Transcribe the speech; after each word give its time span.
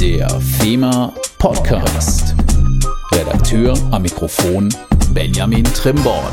Der 0.00 0.30
FEMA 0.40 1.12
Podcast. 1.36 2.34
Redakteur 3.12 3.74
am 3.90 4.00
Mikrofon 4.00 4.70
Benjamin 5.12 5.62
Trimborn. 5.64 6.32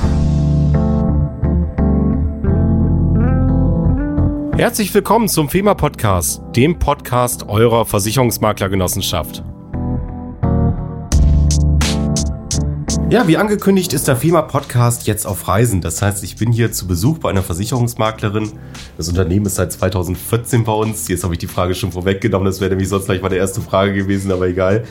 Herzlich 4.56 4.94
willkommen 4.94 5.28
zum 5.28 5.50
FEMA 5.50 5.74
Podcast, 5.74 6.42
dem 6.56 6.80
Podcast 6.80 7.50
eurer 7.50 7.86
Versicherungsmaklergenossenschaft. 7.86 9.44
Ja, 13.10 13.26
wie 13.26 13.38
angekündigt 13.38 13.94
ist 13.94 14.10
der 14.10 14.18
FEMA 14.18 14.42
Podcast 14.42 15.08
jetzt 15.08 15.26
auf 15.26 15.48
Reisen. 15.48 15.80
Das 15.80 16.02
heißt, 16.02 16.26
ich 16.26 16.36
bin 16.36 16.52
hier 16.52 16.74
zu 16.74 16.88
Besuch 16.88 17.20
bei 17.20 17.30
einer 17.30 17.42
Versicherungsmaklerin. 17.42 18.52
Das 18.98 19.08
Unternehmen 19.08 19.46
ist 19.46 19.56
seit 19.56 19.72
2014 19.72 20.66
bei 20.66 20.74
uns. 20.74 21.08
Jetzt 21.08 21.24
habe 21.24 21.34
ich 21.34 21.40
die 21.40 21.48
Frage 21.48 21.74
schon 21.74 21.94
vorweggenommen. 21.94 22.46
Das 22.46 22.60
wäre 22.60 22.72
nämlich 22.72 22.90
sonst 22.90 23.06
gleich 23.06 23.22
mal 23.22 23.30
die 23.30 23.38
erste 23.38 23.62
Frage 23.62 23.94
gewesen, 23.94 24.30
aber 24.30 24.50
egal. 24.50 24.84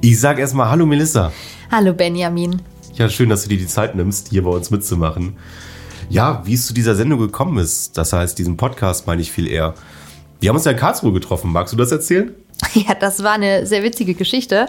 Ich 0.00 0.20
sage 0.20 0.40
erstmal 0.40 0.70
Hallo 0.70 0.86
Melissa. 0.86 1.32
Hallo 1.68 1.92
Benjamin. 1.92 2.62
Ja, 2.94 3.08
schön, 3.08 3.28
dass 3.28 3.42
du 3.42 3.48
dir 3.48 3.58
die 3.58 3.66
Zeit 3.66 3.96
nimmst, 3.96 4.28
hier 4.28 4.44
bei 4.44 4.50
uns 4.50 4.70
mitzumachen. 4.70 5.34
Ja, 6.08 6.42
wie 6.44 6.54
es 6.54 6.68
zu 6.68 6.74
dieser 6.74 6.94
Sendung 6.94 7.18
gekommen 7.18 7.58
ist, 7.58 7.98
das 7.98 8.12
heißt, 8.12 8.38
diesen 8.38 8.56
Podcast 8.56 9.08
meine 9.08 9.20
ich 9.20 9.32
viel 9.32 9.48
eher. 9.48 9.74
Wir 10.38 10.50
haben 10.50 10.56
uns 10.56 10.64
ja 10.64 10.70
in 10.70 10.78
Karlsruhe 10.78 11.12
getroffen. 11.12 11.50
Magst 11.50 11.72
du 11.72 11.76
das 11.76 11.90
erzählen? 11.90 12.36
Ja, 12.74 12.94
das 12.94 13.22
war 13.22 13.32
eine 13.32 13.66
sehr 13.66 13.82
witzige 13.82 14.14
Geschichte. 14.14 14.66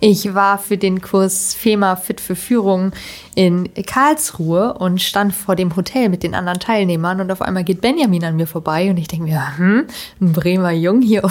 Ich 0.00 0.34
war 0.34 0.58
für 0.58 0.76
den 0.78 1.00
Kurs 1.00 1.54
FEMA 1.54 1.96
Fit 1.96 2.20
für 2.20 2.36
Führung 2.36 2.92
in 3.34 3.68
Karlsruhe 3.86 4.74
und 4.74 5.02
stand 5.02 5.34
vor 5.34 5.56
dem 5.56 5.74
Hotel 5.74 6.08
mit 6.08 6.22
den 6.22 6.34
anderen 6.34 6.60
Teilnehmern 6.60 7.20
und 7.20 7.30
auf 7.30 7.42
einmal 7.42 7.64
geht 7.64 7.80
Benjamin 7.80 8.24
an 8.24 8.36
mir 8.36 8.46
vorbei 8.46 8.90
und 8.90 8.96
ich 8.96 9.08
denke 9.08 9.24
mir, 9.26 9.58
hm, 9.58 9.86
ein 10.20 10.32
Bremer 10.32 10.70
Jung 10.70 11.02
hier 11.02 11.22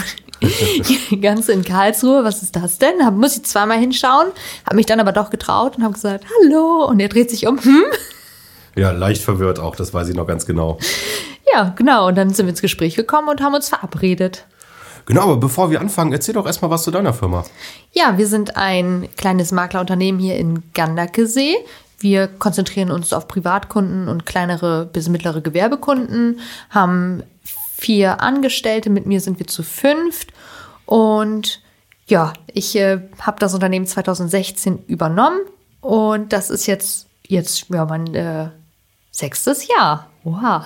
ganz 1.22 1.50
in 1.50 1.64
Karlsruhe, 1.64 2.24
was 2.24 2.44
ist 2.44 2.56
das 2.56 2.78
denn? 2.78 3.06
Hab, 3.06 3.14
muss 3.14 3.38
ich 3.38 3.44
zweimal 3.44 3.80
hinschauen, 3.80 4.28
habe 4.66 4.76
mich 4.76 4.86
dann 4.86 5.00
aber 5.00 5.12
doch 5.12 5.30
getraut 5.30 5.78
und 5.78 5.84
habe 5.84 5.94
gesagt, 5.94 6.26
hallo 6.42 6.86
und 6.86 7.00
er 7.00 7.10
dreht 7.10 7.30
sich 7.30 7.48
um, 7.48 7.62
hm? 7.62 7.84
Ja, 8.76 8.92
leicht 8.92 9.24
verwirrt 9.24 9.60
auch, 9.60 9.76
das 9.76 9.94
weiß 9.94 10.10
ich 10.10 10.16
noch 10.16 10.28
ganz 10.28 10.46
genau. 10.46 10.78
Ja, 11.52 11.74
genau. 11.76 12.08
Und 12.08 12.16
dann 12.16 12.30
sind 12.30 12.46
wir 12.46 12.52
ins 12.52 12.62
Gespräch 12.62 12.96
gekommen 12.96 13.30
und 13.30 13.42
haben 13.42 13.56
uns 13.56 13.70
verabredet. 13.70 14.46
Genau, 15.08 15.24
aber 15.24 15.38
bevor 15.38 15.72
wir 15.72 15.80
anfangen, 15.80 16.12
erzähl 16.12 16.34
doch 16.34 16.46
erstmal 16.46 16.70
was 16.70 16.84
zu 16.84 16.92
deiner 16.92 17.14
Firma. 17.14 17.46
Ja, 17.94 18.18
wir 18.18 18.28
sind 18.28 18.58
ein 18.58 19.08
kleines 19.16 19.54
Maklerunternehmen 19.54 20.20
hier 20.20 20.36
in 20.36 20.74
Gandakesee. 20.74 21.56
Wir 21.98 22.28
konzentrieren 22.28 22.92
uns 22.92 23.14
auf 23.14 23.28
Privatkunden 23.30 24.10
und 24.10 24.26
kleinere 24.26 24.86
bis 24.86 25.08
mittlere 25.08 25.42
Gewerbekunden, 25.42 26.42
haben 26.70 27.24
vier 27.78 28.22
Angestellte, 28.22 28.90
mit 28.90 29.06
mir 29.06 29.22
sind 29.22 29.40
wir 29.40 29.48
zu 29.48 29.64
fünft 29.64 30.34
und 30.86 31.62
ja, 32.08 32.34
ich 32.54 32.76
äh, 32.76 33.00
habe 33.20 33.40
das 33.40 33.54
Unternehmen 33.54 33.88
2016 33.88 34.86
übernommen 34.88 35.40
und 35.80 36.34
das 36.34 36.50
ist 36.50 36.66
jetzt, 36.68 37.08
jetzt 37.26 37.70
ja, 37.70 37.86
mein 37.86 38.14
äh, 38.14 38.50
sechstes 39.12 39.68
Jahr. 39.68 40.10
Wow. 40.24 40.66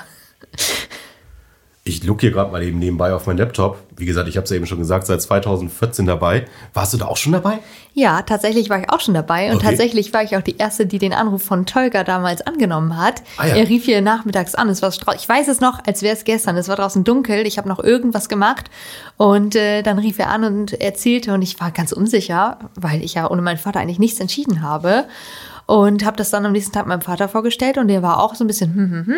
Ich 1.83 2.03
look 2.03 2.21
hier 2.21 2.29
gerade 2.29 2.51
mal 2.51 2.61
eben 2.61 2.77
nebenbei 2.77 3.11
auf 3.11 3.25
meinen 3.25 3.39
Laptop. 3.39 3.77
Wie 3.97 4.05
gesagt, 4.05 4.29
ich 4.29 4.37
habe 4.37 4.43
es 4.43 4.51
ja 4.51 4.55
eben 4.55 4.67
schon 4.67 4.77
gesagt, 4.77 5.07
seit 5.07 5.19
2014 5.19 6.05
dabei. 6.05 6.45
Warst 6.75 6.93
du 6.93 6.97
da 6.97 7.05
auch 7.07 7.17
schon 7.17 7.31
dabei? 7.33 7.57
Ja, 7.95 8.21
tatsächlich 8.21 8.69
war 8.69 8.79
ich 8.79 8.89
auch 8.91 8.99
schon 8.99 9.15
dabei. 9.15 9.49
Und 9.49 9.55
Okay. 9.57 9.65
tatsächlich 9.65 10.13
war 10.13 10.21
ich 10.23 10.37
auch 10.37 10.41
die 10.43 10.57
Erste, 10.57 10.85
die 10.85 10.99
den 10.99 11.11
Anruf 11.11 11.41
von 11.41 11.65
Tolga 11.65 12.03
damals 12.03 12.41
angenommen 12.41 12.97
hat. 12.97 13.23
Ah 13.37 13.47
ja. 13.47 13.55
Er 13.55 13.67
rief 13.67 13.85
hier 13.85 14.01
nachmittags 14.01 14.53
an. 14.53 14.69
Es 14.69 14.83
war 14.83 14.91
ich 15.15 15.27
weiß 15.27 15.47
es 15.47 15.59
noch, 15.59 15.79
als 15.87 16.03
wäre 16.03 16.15
es 16.15 16.23
gestern. 16.23 16.55
Es 16.55 16.67
war 16.69 16.75
draußen 16.75 17.03
dunkel. 17.03 17.47
Ich 17.47 17.57
habe 17.57 17.67
noch 17.67 17.79
irgendwas 17.79 18.29
gemacht. 18.29 18.69
Und 19.17 19.55
äh, 19.55 19.81
dann 19.81 19.97
rief 19.97 20.19
er 20.19 20.29
an 20.29 20.43
und 20.43 20.79
erzählte. 20.79 21.33
Und 21.33 21.41
ich 21.41 21.59
war 21.59 21.71
ganz 21.71 21.93
unsicher, 21.93 22.59
weil 22.75 23.03
ich 23.03 23.15
ja 23.15 23.27
ohne 23.27 23.41
meinen 23.41 23.57
Vater 23.57 23.79
eigentlich 23.79 23.97
nichts 23.99 24.19
entschieden 24.19 24.61
habe. 24.61 25.05
Und 25.71 26.03
habe 26.03 26.17
das 26.17 26.31
dann 26.31 26.45
am 26.45 26.51
nächsten 26.51 26.73
Tag 26.73 26.85
meinem 26.85 26.99
Vater 26.99 27.29
vorgestellt 27.29 27.77
und 27.77 27.87
der 27.87 28.03
war 28.03 28.21
auch 28.21 28.35
so 28.35 28.43
ein 28.43 28.47
bisschen 28.47 28.75
hm, 28.75 28.91
hm, 28.91 29.05
hm. 29.05 29.15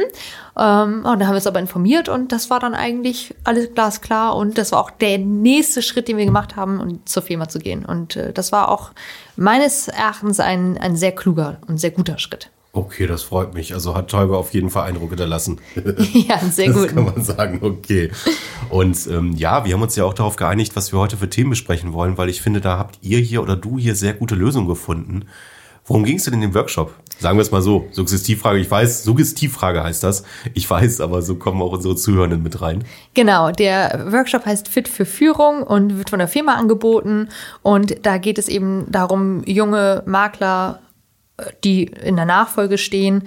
Ähm, 0.55 1.05
und 1.05 1.19
da 1.19 1.25
haben 1.25 1.31
wir 1.31 1.37
uns 1.37 1.47
aber 1.47 1.59
informiert 1.59 2.09
und 2.09 2.31
das 2.31 2.51
war 2.51 2.59
dann 2.59 2.75
eigentlich 2.75 3.33
alles 3.43 3.73
glasklar 3.73 4.35
und 4.35 4.55
das 4.59 4.71
war 4.71 4.79
auch 4.81 4.91
der 4.91 5.17
nächste 5.17 5.81
Schritt, 5.81 6.07
den 6.07 6.17
wir 6.17 6.25
gemacht 6.25 6.55
haben, 6.55 6.79
um 6.79 7.03
zur 7.07 7.23
Firma 7.23 7.49
zu 7.49 7.57
gehen. 7.57 7.83
Und 7.83 8.17
äh, 8.17 8.33
das 8.33 8.51
war 8.51 8.69
auch 8.69 8.91
meines 9.35 9.87
Erachtens 9.87 10.39
ein, 10.39 10.77
ein 10.77 10.95
sehr 10.95 11.11
kluger 11.11 11.57
und 11.65 11.79
sehr 11.79 11.89
guter 11.89 12.19
Schritt. 12.19 12.51
Okay, 12.71 13.07
das 13.07 13.23
freut 13.23 13.55
mich. 13.55 13.73
Also 13.73 13.95
hat 13.95 14.09
Tolga 14.09 14.35
auf 14.35 14.53
jeden 14.53 14.69
Fall 14.69 14.87
Eindruck 14.87 15.09
hinterlassen. 15.09 15.59
ja, 16.13 16.37
sehr 16.37 16.67
Das 16.67 16.75
gut. 16.75 16.89
kann 16.89 17.05
man 17.05 17.23
sagen, 17.23 17.59
okay. 17.63 18.11
Und 18.69 19.07
ähm, 19.07 19.33
ja, 19.35 19.65
wir 19.65 19.73
haben 19.73 19.81
uns 19.81 19.95
ja 19.95 20.05
auch 20.05 20.13
darauf 20.13 20.35
geeinigt, 20.35 20.75
was 20.75 20.93
wir 20.93 20.99
heute 20.99 21.17
für 21.17 21.31
Themen 21.31 21.49
besprechen 21.49 21.93
wollen, 21.93 22.19
weil 22.19 22.29
ich 22.29 22.43
finde, 22.43 22.61
da 22.61 22.77
habt 22.77 22.99
ihr 23.01 23.17
hier 23.17 23.41
oder 23.41 23.55
du 23.55 23.79
hier 23.79 23.95
sehr 23.95 24.13
gute 24.13 24.35
Lösungen 24.35 24.67
gefunden. 24.67 25.25
Worum 25.85 26.05
ging 26.05 26.17
es 26.17 26.23
denn 26.23 26.35
in 26.35 26.41
dem 26.41 26.55
Workshop? 26.55 26.93
Sagen 27.19 27.37
wir 27.37 27.41
es 27.41 27.51
mal 27.51 27.61
so, 27.61 27.87
Suggestivfrage, 27.91 28.59
ich 28.59 28.71
weiß, 28.71 29.03
Suggestivfrage 29.03 29.83
heißt 29.83 30.03
das. 30.03 30.23
Ich 30.53 30.69
weiß, 30.69 31.01
aber 31.01 31.21
so 31.21 31.35
kommen 31.35 31.61
auch 31.61 31.73
unsere 31.73 31.95
Zuhörenden 31.95 32.41
mit 32.41 32.61
rein. 32.61 32.83
Genau, 33.13 33.51
der 33.51 34.11
Workshop 34.11 34.45
heißt 34.45 34.67
Fit 34.67 34.87
für 34.87 35.05
Führung 35.05 35.63
und 35.63 35.97
wird 35.97 36.09
von 36.09 36.19
der 36.19 36.27
Firma 36.27 36.55
angeboten. 36.55 37.29
Und 37.61 38.05
da 38.05 38.17
geht 38.17 38.37
es 38.37 38.47
eben 38.47 38.85
darum, 38.89 39.43
junge 39.45 40.03
Makler, 40.05 40.79
äh, 41.37 41.45
die 41.63 41.83
in 41.83 42.15
der 42.15 42.25
Nachfolge 42.25 42.77
stehen 42.77 43.23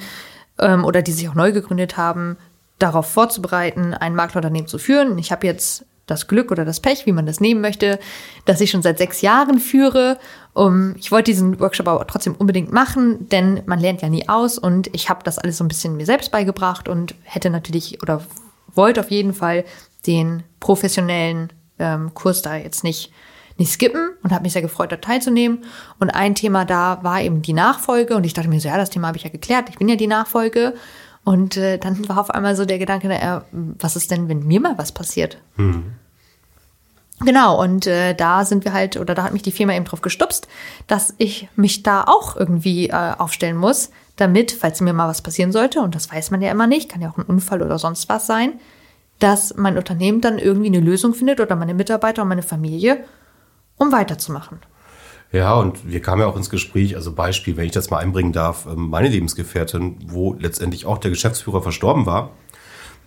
ähm, 0.58 0.84
oder 0.84 1.02
die 1.02 1.12
sich 1.12 1.28
auch 1.28 1.34
neu 1.34 1.52
gegründet 1.52 1.96
haben, 1.96 2.36
darauf 2.78 3.10
vorzubereiten, 3.10 3.94
ein 3.94 4.14
Maklerunternehmen 4.14 4.68
zu 4.68 4.78
führen. 4.78 5.18
Ich 5.18 5.32
habe 5.32 5.46
jetzt 5.46 5.84
das 6.06 6.28
Glück 6.28 6.50
oder 6.50 6.64
das 6.64 6.80
Pech, 6.80 7.04
wie 7.04 7.12
man 7.12 7.26
das 7.26 7.40
nehmen 7.40 7.60
möchte, 7.60 7.98
dass 8.44 8.60
ich 8.60 8.70
schon 8.70 8.82
seit 8.82 8.98
sechs 8.98 9.20
Jahren 9.20 9.58
führe. 9.58 10.18
Um, 10.54 10.94
ich 10.96 11.12
wollte 11.12 11.32
diesen 11.32 11.60
Workshop 11.60 11.88
aber 11.88 12.06
trotzdem 12.06 12.34
unbedingt 12.34 12.72
machen, 12.72 13.28
denn 13.28 13.62
man 13.66 13.78
lernt 13.78 14.00
ja 14.00 14.08
nie 14.08 14.28
aus 14.28 14.56
und 14.56 14.88
ich 14.94 15.10
habe 15.10 15.22
das 15.22 15.38
alles 15.38 15.58
so 15.58 15.64
ein 15.64 15.68
bisschen 15.68 15.96
mir 15.96 16.06
selbst 16.06 16.30
beigebracht 16.30 16.88
und 16.88 17.14
hätte 17.24 17.50
natürlich 17.50 18.02
oder 18.02 18.22
wollte 18.74 19.00
auf 19.00 19.10
jeden 19.10 19.34
Fall 19.34 19.64
den 20.06 20.44
professionellen 20.60 21.52
ähm, 21.78 22.14
Kurs 22.14 22.40
da 22.40 22.56
jetzt 22.56 22.84
nicht 22.84 23.12
nicht 23.58 23.72
skippen 23.72 24.10
und 24.22 24.32
habe 24.32 24.42
mich 24.42 24.52
sehr 24.52 24.62
gefreut, 24.62 24.92
da 24.92 24.96
teilzunehmen. 24.96 25.64
Und 25.98 26.10
ein 26.10 26.34
Thema 26.34 26.64
da 26.64 26.98
war 27.02 27.22
eben 27.22 27.42
die 27.42 27.54
Nachfolge. 27.54 28.14
Und 28.14 28.24
ich 28.24 28.34
dachte 28.34 28.48
mir 28.48 28.60
so, 28.60 28.68
ja, 28.68 28.76
das 28.76 28.90
Thema 28.90 29.08
habe 29.08 29.16
ich 29.16 29.24
ja 29.24 29.30
geklärt. 29.30 29.70
Ich 29.70 29.78
bin 29.78 29.88
ja 29.88 29.96
die 29.96 30.06
Nachfolge. 30.06 30.74
Und 31.26 31.56
äh, 31.56 31.76
dann 31.76 32.08
war 32.08 32.18
auf 32.18 32.30
einmal 32.30 32.54
so 32.54 32.64
der 32.64 32.78
Gedanke, 32.78 33.08
na, 33.08 33.38
äh, 33.38 33.40
was 33.52 33.96
ist 33.96 34.12
denn, 34.12 34.28
wenn 34.28 34.46
mir 34.46 34.60
mal 34.60 34.78
was 34.78 34.92
passiert? 34.92 35.38
Genau, 37.18 37.60
und 37.60 37.88
äh, 37.88 38.14
da 38.14 38.44
sind 38.44 38.64
wir 38.64 38.72
halt, 38.72 38.96
oder 38.96 39.16
da 39.16 39.24
hat 39.24 39.32
mich 39.32 39.42
die 39.42 39.50
Firma 39.50 39.74
eben 39.74 39.86
drauf 39.86 40.02
gestupst, 40.02 40.46
dass 40.86 41.14
ich 41.18 41.48
mich 41.56 41.82
da 41.82 42.04
auch 42.04 42.36
irgendwie 42.36 42.90
äh, 42.90 43.14
aufstellen 43.18 43.56
muss, 43.56 43.90
damit, 44.14 44.52
falls 44.52 44.80
mir 44.80 44.92
mal 44.92 45.08
was 45.08 45.20
passieren 45.20 45.50
sollte, 45.50 45.80
und 45.80 45.96
das 45.96 46.12
weiß 46.12 46.30
man 46.30 46.42
ja 46.42 46.52
immer 46.52 46.68
nicht, 46.68 46.88
kann 46.88 47.02
ja 47.02 47.10
auch 47.10 47.18
ein 47.18 47.24
Unfall 47.24 47.60
oder 47.60 47.80
sonst 47.80 48.08
was 48.08 48.28
sein, 48.28 48.60
dass 49.18 49.56
mein 49.56 49.78
Unternehmen 49.78 50.20
dann 50.20 50.38
irgendwie 50.38 50.68
eine 50.68 50.78
Lösung 50.78 51.12
findet 51.12 51.40
oder 51.40 51.56
meine 51.56 51.74
Mitarbeiter 51.74 52.22
und 52.22 52.28
meine 52.28 52.42
Familie, 52.42 53.02
um 53.78 53.90
weiterzumachen. 53.90 54.60
Ja, 55.36 55.54
und 55.54 55.86
wir 55.86 56.00
kamen 56.00 56.22
ja 56.22 56.28
auch 56.28 56.36
ins 56.36 56.48
Gespräch, 56.48 56.96
also 56.96 57.12
Beispiel, 57.12 57.58
wenn 57.58 57.66
ich 57.66 57.72
das 57.72 57.90
mal 57.90 57.98
einbringen 57.98 58.32
darf, 58.32 58.64
ähm, 58.64 58.88
meine 58.88 59.08
Lebensgefährtin, 59.08 59.98
wo 60.06 60.32
letztendlich 60.32 60.86
auch 60.86 60.96
der 60.96 61.10
Geschäftsführer 61.10 61.60
verstorben 61.60 62.06
war. 62.06 62.30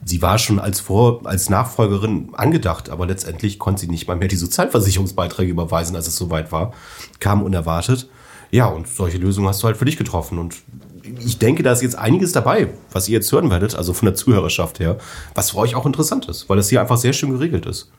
Sie 0.06 0.22
war 0.22 0.38
schon 0.38 0.60
als 0.60 0.80
Vor 0.80 1.22
als 1.24 1.50
Nachfolgerin 1.50 2.30
angedacht, 2.34 2.92
aber 2.92 3.08
letztendlich 3.08 3.58
konnte 3.58 3.82
sie 3.82 3.88
nicht 3.88 4.08
mal 4.08 4.16
mehr 4.16 4.28
die 4.28 4.36
Sozialversicherungsbeiträge 4.36 5.52
überweisen, 5.52 5.96
als 5.96 6.08
es 6.08 6.16
soweit 6.18 6.52
war. 6.52 6.72
Kam 7.20 7.42
unerwartet. 7.42 8.08
Ja, 8.52 8.68
und 8.68 8.88
solche 8.88 9.18
Lösungen 9.18 9.48
hast 9.48 9.64
du 9.64 9.68
halt 9.68 9.78
für 9.78 9.86
dich 9.86 9.98
getroffen. 9.98 10.38
Und 10.38 10.56
ich 11.04 11.40
denke, 11.40 11.64
da 11.64 11.72
ist 11.72 11.82
jetzt 11.82 11.98
einiges 11.98 12.32
dabei, 12.32 12.68
was 12.92 13.10
ihr 13.10 13.14
jetzt 13.14 13.32
hören 13.32 13.50
werdet, 13.50 13.74
also 13.74 13.94
von 13.94 14.06
der 14.06 14.16
Zuhörerschaft 14.16 14.80
her, 14.80 15.00
was 15.34 15.50
für 15.52 15.58
euch 15.58 15.74
auch 15.74 15.88
interessant 15.88 16.30
ist, 16.30 16.48
weil 16.48 16.58
das 16.58 16.70
hier 16.70 16.80
einfach 16.80 16.98
sehr 16.98 17.14
schön 17.14 17.32
geregelt 17.32 17.66
ist. 17.66 17.92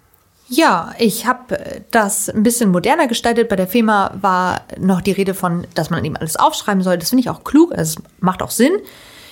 Ja, 0.52 0.92
ich 0.98 1.26
habe 1.26 1.80
das 1.92 2.28
ein 2.28 2.42
bisschen 2.42 2.72
moderner 2.72 3.06
gestaltet. 3.06 3.48
Bei 3.48 3.54
der 3.54 3.68
FEMA 3.68 4.16
war 4.20 4.62
noch 4.80 5.00
die 5.00 5.12
Rede 5.12 5.32
von, 5.32 5.64
dass 5.74 5.90
man 5.90 6.04
eben 6.04 6.16
alles 6.16 6.34
aufschreiben 6.34 6.82
soll. 6.82 6.98
Das 6.98 7.10
finde 7.10 7.20
ich 7.20 7.30
auch 7.30 7.44
klug, 7.44 7.70
also 7.70 8.00
es 8.00 8.04
macht 8.18 8.42
auch 8.42 8.50
Sinn. 8.50 8.72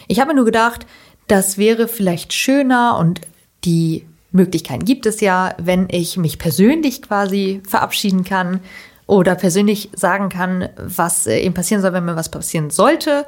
Ich 0.06 0.20
habe 0.20 0.32
nur 0.32 0.44
gedacht, 0.44 0.86
das 1.26 1.58
wäre 1.58 1.88
vielleicht 1.88 2.32
schöner 2.32 2.96
und 2.98 3.20
die 3.64 4.06
Möglichkeiten 4.30 4.84
gibt 4.84 5.06
es 5.06 5.20
ja, 5.20 5.56
wenn 5.58 5.88
ich 5.90 6.16
mich 6.16 6.38
persönlich 6.38 7.02
quasi 7.02 7.62
verabschieden 7.66 8.22
kann 8.22 8.60
oder 9.08 9.34
persönlich 9.34 9.90
sagen 9.94 10.28
kann, 10.28 10.68
was 10.76 11.26
äh, 11.26 11.40
eben 11.40 11.54
passieren 11.54 11.82
soll, 11.82 11.94
wenn 11.94 12.04
mir 12.04 12.14
was 12.14 12.30
passieren 12.30 12.70
sollte. 12.70 13.26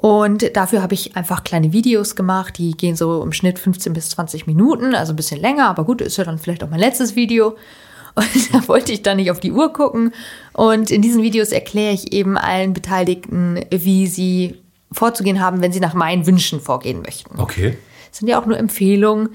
Und 0.00 0.56
dafür 0.56 0.82
habe 0.82 0.94
ich 0.94 1.14
einfach 1.14 1.44
kleine 1.44 1.72
Videos 1.72 2.16
gemacht, 2.16 2.56
die 2.56 2.72
gehen 2.72 2.96
so 2.96 3.22
im 3.22 3.32
Schnitt 3.32 3.58
15 3.58 3.92
bis 3.92 4.08
20 4.10 4.46
Minuten, 4.46 4.94
also 4.94 5.12
ein 5.12 5.16
bisschen 5.16 5.40
länger, 5.40 5.68
aber 5.68 5.84
gut, 5.84 6.00
ist 6.00 6.16
ja 6.16 6.24
dann 6.24 6.38
vielleicht 6.38 6.64
auch 6.64 6.70
mein 6.70 6.80
letztes 6.80 7.16
Video. 7.16 7.56
Und 8.14 8.54
da 8.54 8.66
wollte 8.66 8.92
ich 8.92 9.02
dann 9.02 9.18
nicht 9.18 9.30
auf 9.30 9.40
die 9.40 9.52
Uhr 9.52 9.72
gucken. 9.72 10.12
Und 10.52 10.90
in 10.90 11.00
diesen 11.00 11.22
Videos 11.22 11.52
erkläre 11.52 11.94
ich 11.94 12.12
eben 12.12 12.36
allen 12.36 12.72
Beteiligten, 12.72 13.60
wie 13.70 14.06
sie 14.06 14.56
vorzugehen 14.90 15.40
haben, 15.40 15.62
wenn 15.62 15.70
sie 15.70 15.80
nach 15.80 15.94
meinen 15.94 16.26
Wünschen 16.26 16.60
vorgehen 16.60 17.02
möchten. 17.02 17.38
Okay. 17.38 17.76
Das 18.08 18.18
sind 18.18 18.28
ja 18.28 18.40
auch 18.40 18.46
nur 18.46 18.58
Empfehlungen. 18.58 19.28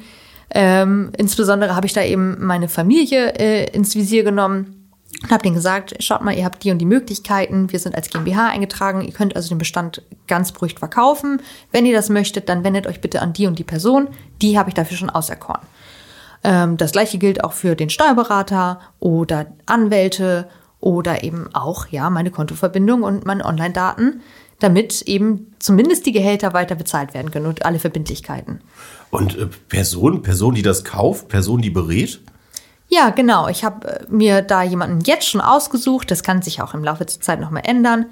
Ähm, 0.54 1.12
insbesondere 1.18 1.76
habe 1.76 1.88
ich 1.88 1.94
da 1.94 2.04
eben 2.04 2.46
meine 2.46 2.68
Familie 2.68 3.34
äh, 3.40 3.66
ins 3.72 3.96
Visier 3.96 4.24
genommen. 4.24 4.75
Und 5.24 5.32
habe 5.32 5.44
denen 5.44 5.56
gesagt, 5.56 5.96
schaut 6.00 6.22
mal, 6.22 6.36
ihr 6.36 6.46
habt 6.46 6.64
die 6.64 6.72
und 6.72 6.80
die 6.80 6.86
Möglichkeiten, 6.86 7.72
wir 7.72 7.80
sind 7.80 7.96
als 7.96 8.10
GmbH 8.10 8.50
eingetragen, 8.50 9.02
ihr 9.02 9.14
könnt 9.14 9.36
also 9.36 9.50
den 9.50 9.58
Bestand 9.58 10.02
ganz 10.28 10.52
beruhigt 10.52 10.80
verkaufen. 10.80 11.42
Wenn 11.72 11.86
ihr 11.86 11.96
das 11.96 12.10
möchtet, 12.10 12.50
dann 12.50 12.64
wendet 12.64 12.88
euch 12.88 13.02
bitte 13.02 13.22
an 13.22 13.34
die 13.34 13.48
und 13.48 13.58
die 13.58 13.64
Person, 13.64 14.10
die 14.42 14.58
habe 14.60 14.70
ich 14.70 14.76
dafür 14.76 14.98
schon 14.98 15.10
auserkoren. 15.10 15.62
Ähm, 16.44 16.78
das 16.78 16.92
gleiche 16.92 17.18
gilt 17.18 17.44
auch 17.44 17.54
für 17.54 17.76
den 17.76 17.90
Steuerberater 17.90 18.80
oder 19.00 19.48
Anwälte 19.66 20.48
oder 20.80 21.24
eben 21.24 21.50
auch 21.54 21.88
ja 21.88 22.10
meine 22.10 22.30
Kontoverbindung 22.30 23.04
und 23.04 23.26
meine 23.26 23.46
Online-Daten, 23.46 24.22
damit 24.60 25.02
eben 25.04 25.54
zumindest 25.60 26.06
die 26.06 26.12
Gehälter 26.12 26.54
weiter 26.54 26.76
bezahlt 26.76 27.14
werden 27.14 27.32
können 27.32 27.48
und 27.48 27.66
alle 27.66 27.80
Verbindlichkeiten. 27.80 28.62
Und 29.10 29.38
äh, 29.38 29.48
Person, 29.70 30.22
Person, 30.22 30.56
die 30.56 30.62
das 30.62 30.84
kauft, 30.84 31.30
Person, 31.30 31.62
die 31.62 31.72
berät? 31.72 32.22
Ja, 32.88 33.10
genau. 33.10 33.48
Ich 33.48 33.64
habe 33.64 33.88
äh, 33.88 34.06
mir 34.10 34.42
da 34.42 34.64
jemanden 34.64 35.02
jetzt 35.02 35.28
schon 35.28 35.42
ausgesucht, 35.42 36.12
das 36.12 36.24
kann 36.24 36.42
sich 36.42 36.62
auch 36.62 36.74
im 36.74 36.84
Laufe 36.84 37.06
der 37.06 37.20
Zeit 37.22 37.40
nochmal 37.40 37.64
ändern, 37.66 38.06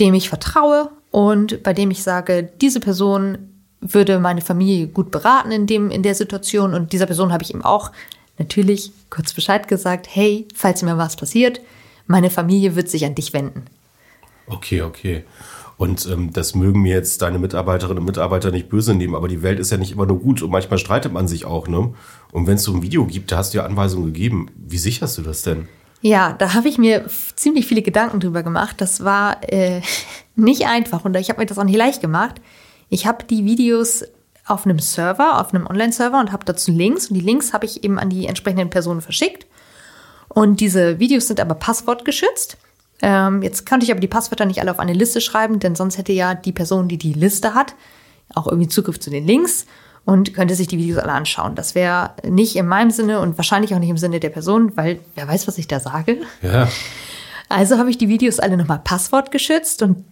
dem 0.00 0.14
ich 0.14 0.28
vertraue 0.28 0.90
und 1.10 1.62
bei 1.62 1.72
dem 1.72 1.90
ich 1.90 2.02
sage, 2.02 2.50
diese 2.60 2.80
Person 2.80 3.52
würde 3.80 4.18
meine 4.18 4.40
Familie 4.40 4.88
gut 4.88 5.10
beraten 5.10 5.52
in, 5.52 5.66
dem, 5.66 5.90
in 5.90 6.02
der 6.02 6.14
Situation. 6.14 6.74
Und 6.74 6.92
dieser 6.92 7.06
Person 7.06 7.32
habe 7.32 7.44
ich 7.44 7.54
ihm 7.54 7.64
auch 7.64 7.92
natürlich 8.38 8.92
kurz 9.10 9.32
Bescheid 9.32 9.68
gesagt, 9.68 10.06
hey, 10.10 10.46
falls 10.54 10.82
mir 10.82 10.98
was 10.98 11.16
passiert, 11.16 11.60
meine 12.06 12.30
Familie 12.30 12.76
wird 12.76 12.88
sich 12.88 13.04
an 13.04 13.14
dich 13.14 13.32
wenden. 13.32 13.66
Okay, 14.46 14.82
okay. 14.82 15.24
Und 15.78 16.06
ähm, 16.06 16.32
das 16.32 16.54
mögen 16.54 16.80
mir 16.80 16.94
jetzt 16.94 17.20
deine 17.20 17.38
Mitarbeiterinnen 17.38 17.98
und 17.98 18.06
Mitarbeiter 18.06 18.50
nicht 18.50 18.68
böse 18.68 18.94
nehmen, 18.94 19.14
aber 19.14 19.28
die 19.28 19.42
Welt 19.42 19.60
ist 19.60 19.70
ja 19.70 19.76
nicht 19.76 19.92
immer 19.92 20.06
nur 20.06 20.18
gut 20.20 20.40
und 20.40 20.50
manchmal 20.50 20.78
streitet 20.78 21.12
man 21.12 21.28
sich 21.28 21.44
auch, 21.44 21.68
ne? 21.68 21.92
Und 22.32 22.46
wenn 22.46 22.54
es 22.54 22.62
so 22.62 22.72
ein 22.72 22.82
Video 22.82 23.04
gibt, 23.04 23.30
da 23.30 23.38
hast 23.38 23.52
du 23.52 23.58
ja 23.58 23.64
Anweisungen 23.66 24.06
gegeben. 24.06 24.50
Wie 24.56 24.78
sicherst 24.78 25.18
du 25.18 25.22
das 25.22 25.42
denn? 25.42 25.68
Ja, 26.00 26.32
da 26.32 26.54
habe 26.54 26.68
ich 26.68 26.78
mir 26.78 27.06
ziemlich 27.34 27.66
viele 27.66 27.82
Gedanken 27.82 28.20
drüber 28.20 28.42
gemacht. 28.42 28.80
Das 28.80 29.04
war 29.04 29.38
äh, 29.52 29.82
nicht 30.36 30.66
einfach 30.66 31.04
und 31.04 31.14
ich 31.16 31.28
habe 31.28 31.40
mir 31.40 31.46
das 31.46 31.58
auch 31.58 31.64
nicht 31.64 31.76
leicht 31.76 32.00
gemacht. 32.00 32.40
Ich 32.88 33.06
habe 33.06 33.24
die 33.24 33.44
Videos 33.44 34.04
auf 34.46 34.64
einem 34.64 34.78
Server, 34.78 35.40
auf 35.40 35.52
einem 35.52 35.66
Online-Server 35.66 36.20
und 36.20 36.32
habe 36.32 36.44
dazu 36.44 36.70
Links 36.70 37.08
und 37.08 37.14
die 37.14 37.20
Links 37.20 37.52
habe 37.52 37.66
ich 37.66 37.84
eben 37.84 37.98
an 37.98 38.10
die 38.10 38.26
entsprechenden 38.26 38.70
Personen 38.70 39.00
verschickt. 39.00 39.46
Und 40.28 40.60
diese 40.60 40.98
Videos 40.98 41.26
sind 41.26 41.40
aber 41.40 41.54
passwortgeschützt. 41.54 42.56
Ähm, 43.02 43.42
jetzt 43.42 43.66
könnte 43.66 43.84
ich 43.84 43.90
aber 43.90 44.00
die 44.00 44.08
Passwörter 44.08 44.46
nicht 44.46 44.60
alle 44.60 44.70
auf 44.70 44.78
eine 44.78 44.92
Liste 44.92 45.20
schreiben, 45.20 45.58
denn 45.58 45.74
sonst 45.74 45.98
hätte 45.98 46.12
ja 46.12 46.34
die 46.34 46.52
Person, 46.52 46.88
die 46.88 46.98
die 46.98 47.12
Liste 47.12 47.54
hat, 47.54 47.74
auch 48.34 48.46
irgendwie 48.46 48.68
Zugriff 48.68 48.98
zu 48.98 49.10
den 49.10 49.26
Links 49.26 49.66
und 50.04 50.34
könnte 50.34 50.54
sich 50.54 50.68
die 50.68 50.78
Videos 50.78 50.98
alle 50.98 51.12
anschauen. 51.12 51.54
Das 51.54 51.74
wäre 51.74 52.12
nicht 52.26 52.56
in 52.56 52.66
meinem 52.66 52.90
Sinne 52.90 53.20
und 53.20 53.36
wahrscheinlich 53.36 53.74
auch 53.74 53.78
nicht 53.78 53.90
im 53.90 53.98
Sinne 53.98 54.20
der 54.20 54.30
Person, 54.30 54.76
weil 54.76 55.00
wer 55.14 55.28
weiß, 55.28 55.46
was 55.46 55.58
ich 55.58 55.68
da 55.68 55.80
sage. 55.80 56.20
Ja. 56.42 56.68
Also 57.48 57.78
habe 57.78 57.90
ich 57.90 57.98
die 57.98 58.08
Videos 58.08 58.40
alle 58.40 58.56
nochmal 58.56 58.80
passwortgeschützt 58.82 59.82
und 59.82 60.04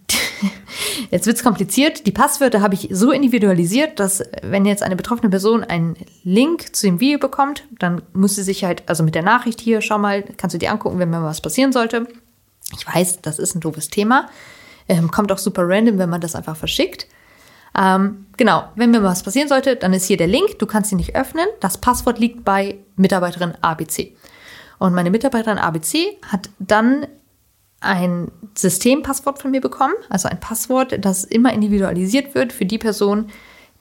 jetzt 1.11 1.27
wird's 1.27 1.43
kompliziert. 1.43 2.07
Die 2.07 2.13
Passwörter 2.13 2.61
habe 2.61 2.75
ich 2.75 2.89
so 2.91 3.11
individualisiert, 3.11 3.99
dass 3.99 4.23
wenn 4.43 4.67
jetzt 4.67 4.83
eine 4.83 4.97
betroffene 4.97 5.31
Person 5.31 5.65
einen 5.65 5.97
Link 6.23 6.77
zu 6.77 6.87
dem 6.87 7.01
Video 7.01 7.19
bekommt, 7.19 7.65
dann 7.79 8.03
muss 8.13 8.37
sie 8.37 8.43
sich 8.43 8.65
halt, 8.65 8.83
also 8.87 9.03
mit 9.03 9.15
der 9.15 9.23
Nachricht 9.23 9.61
hier, 9.61 9.81
schau 9.81 9.99
mal, 9.99 10.23
kannst 10.37 10.55
du 10.55 10.59
dir 10.59 10.71
angucken, 10.71 10.99
wenn 10.99 11.11
mir 11.11 11.23
was 11.23 11.41
passieren 11.41 11.73
sollte. 11.73 12.07
Ich 12.77 12.87
weiß, 12.87 13.23
das 13.23 13.39
ist 13.39 13.55
ein 13.55 13.61
doofes 13.61 13.89
Thema. 13.89 14.29
Ähm, 14.89 15.11
kommt 15.11 15.33
auch 15.33 15.39
super 15.39 15.63
random, 15.67 15.99
wenn 15.99 16.11
man 16.11 16.21
das 16.21 16.35
einfach 16.35 16.57
verschickt. 16.57 17.07
Ähm, 17.77 18.27
genau, 18.37 18.69
wenn 18.77 18.91
mir 18.91 19.03
was 19.03 19.23
passieren 19.23 19.49
sollte, 19.49 19.77
dann 19.77 19.93
ist 19.93 20.07
hier 20.07 20.17
der 20.17 20.27
Link. 20.27 20.59
Du 20.59 20.67
kannst 20.67 20.93
ihn 20.93 20.99
nicht 20.99 21.17
öffnen. 21.17 21.47
Das 21.61 21.79
Passwort 21.79 22.19
liegt 22.19 22.45
bei 22.45 22.79
Mitarbeiterin 22.97 23.55
ABC. 23.61 24.17
Und 24.79 24.95
meine 24.95 25.11
Mitarbeiterin 25.11 25.59
ABC 25.59 26.19
hat 26.31 26.51
dann 26.59 27.07
ein 27.81 28.31
Systempasswort 28.57 29.41
von 29.41 29.51
mir 29.51 29.61
bekommen, 29.61 29.95
also 30.09 30.29
ein 30.29 30.41
Passwort, 30.41 31.05
das 31.05 31.25
immer 31.25 31.53
individualisiert 31.53 32.35
wird 32.35 32.53
für 32.53 32.65
die 32.65 32.79
Person, 32.79 33.31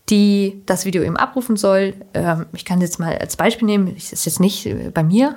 die 0.10 0.62
das 0.66 0.86
Video 0.86 1.02
eben 1.02 1.16
abrufen 1.16 1.56
soll. 1.56 1.94
Ähm, 2.14 2.46
ich 2.54 2.66
kann 2.66 2.82
jetzt 2.82 3.00
mal 3.00 3.18
als 3.18 3.38
Beispiel 3.38 3.66
nehmen, 3.66 3.94
das 3.96 4.12
ist 4.12 4.26
jetzt 4.26 4.40
nicht 4.42 4.66
äh, 4.66 4.92
bei 4.94 5.02
mir. 5.02 5.34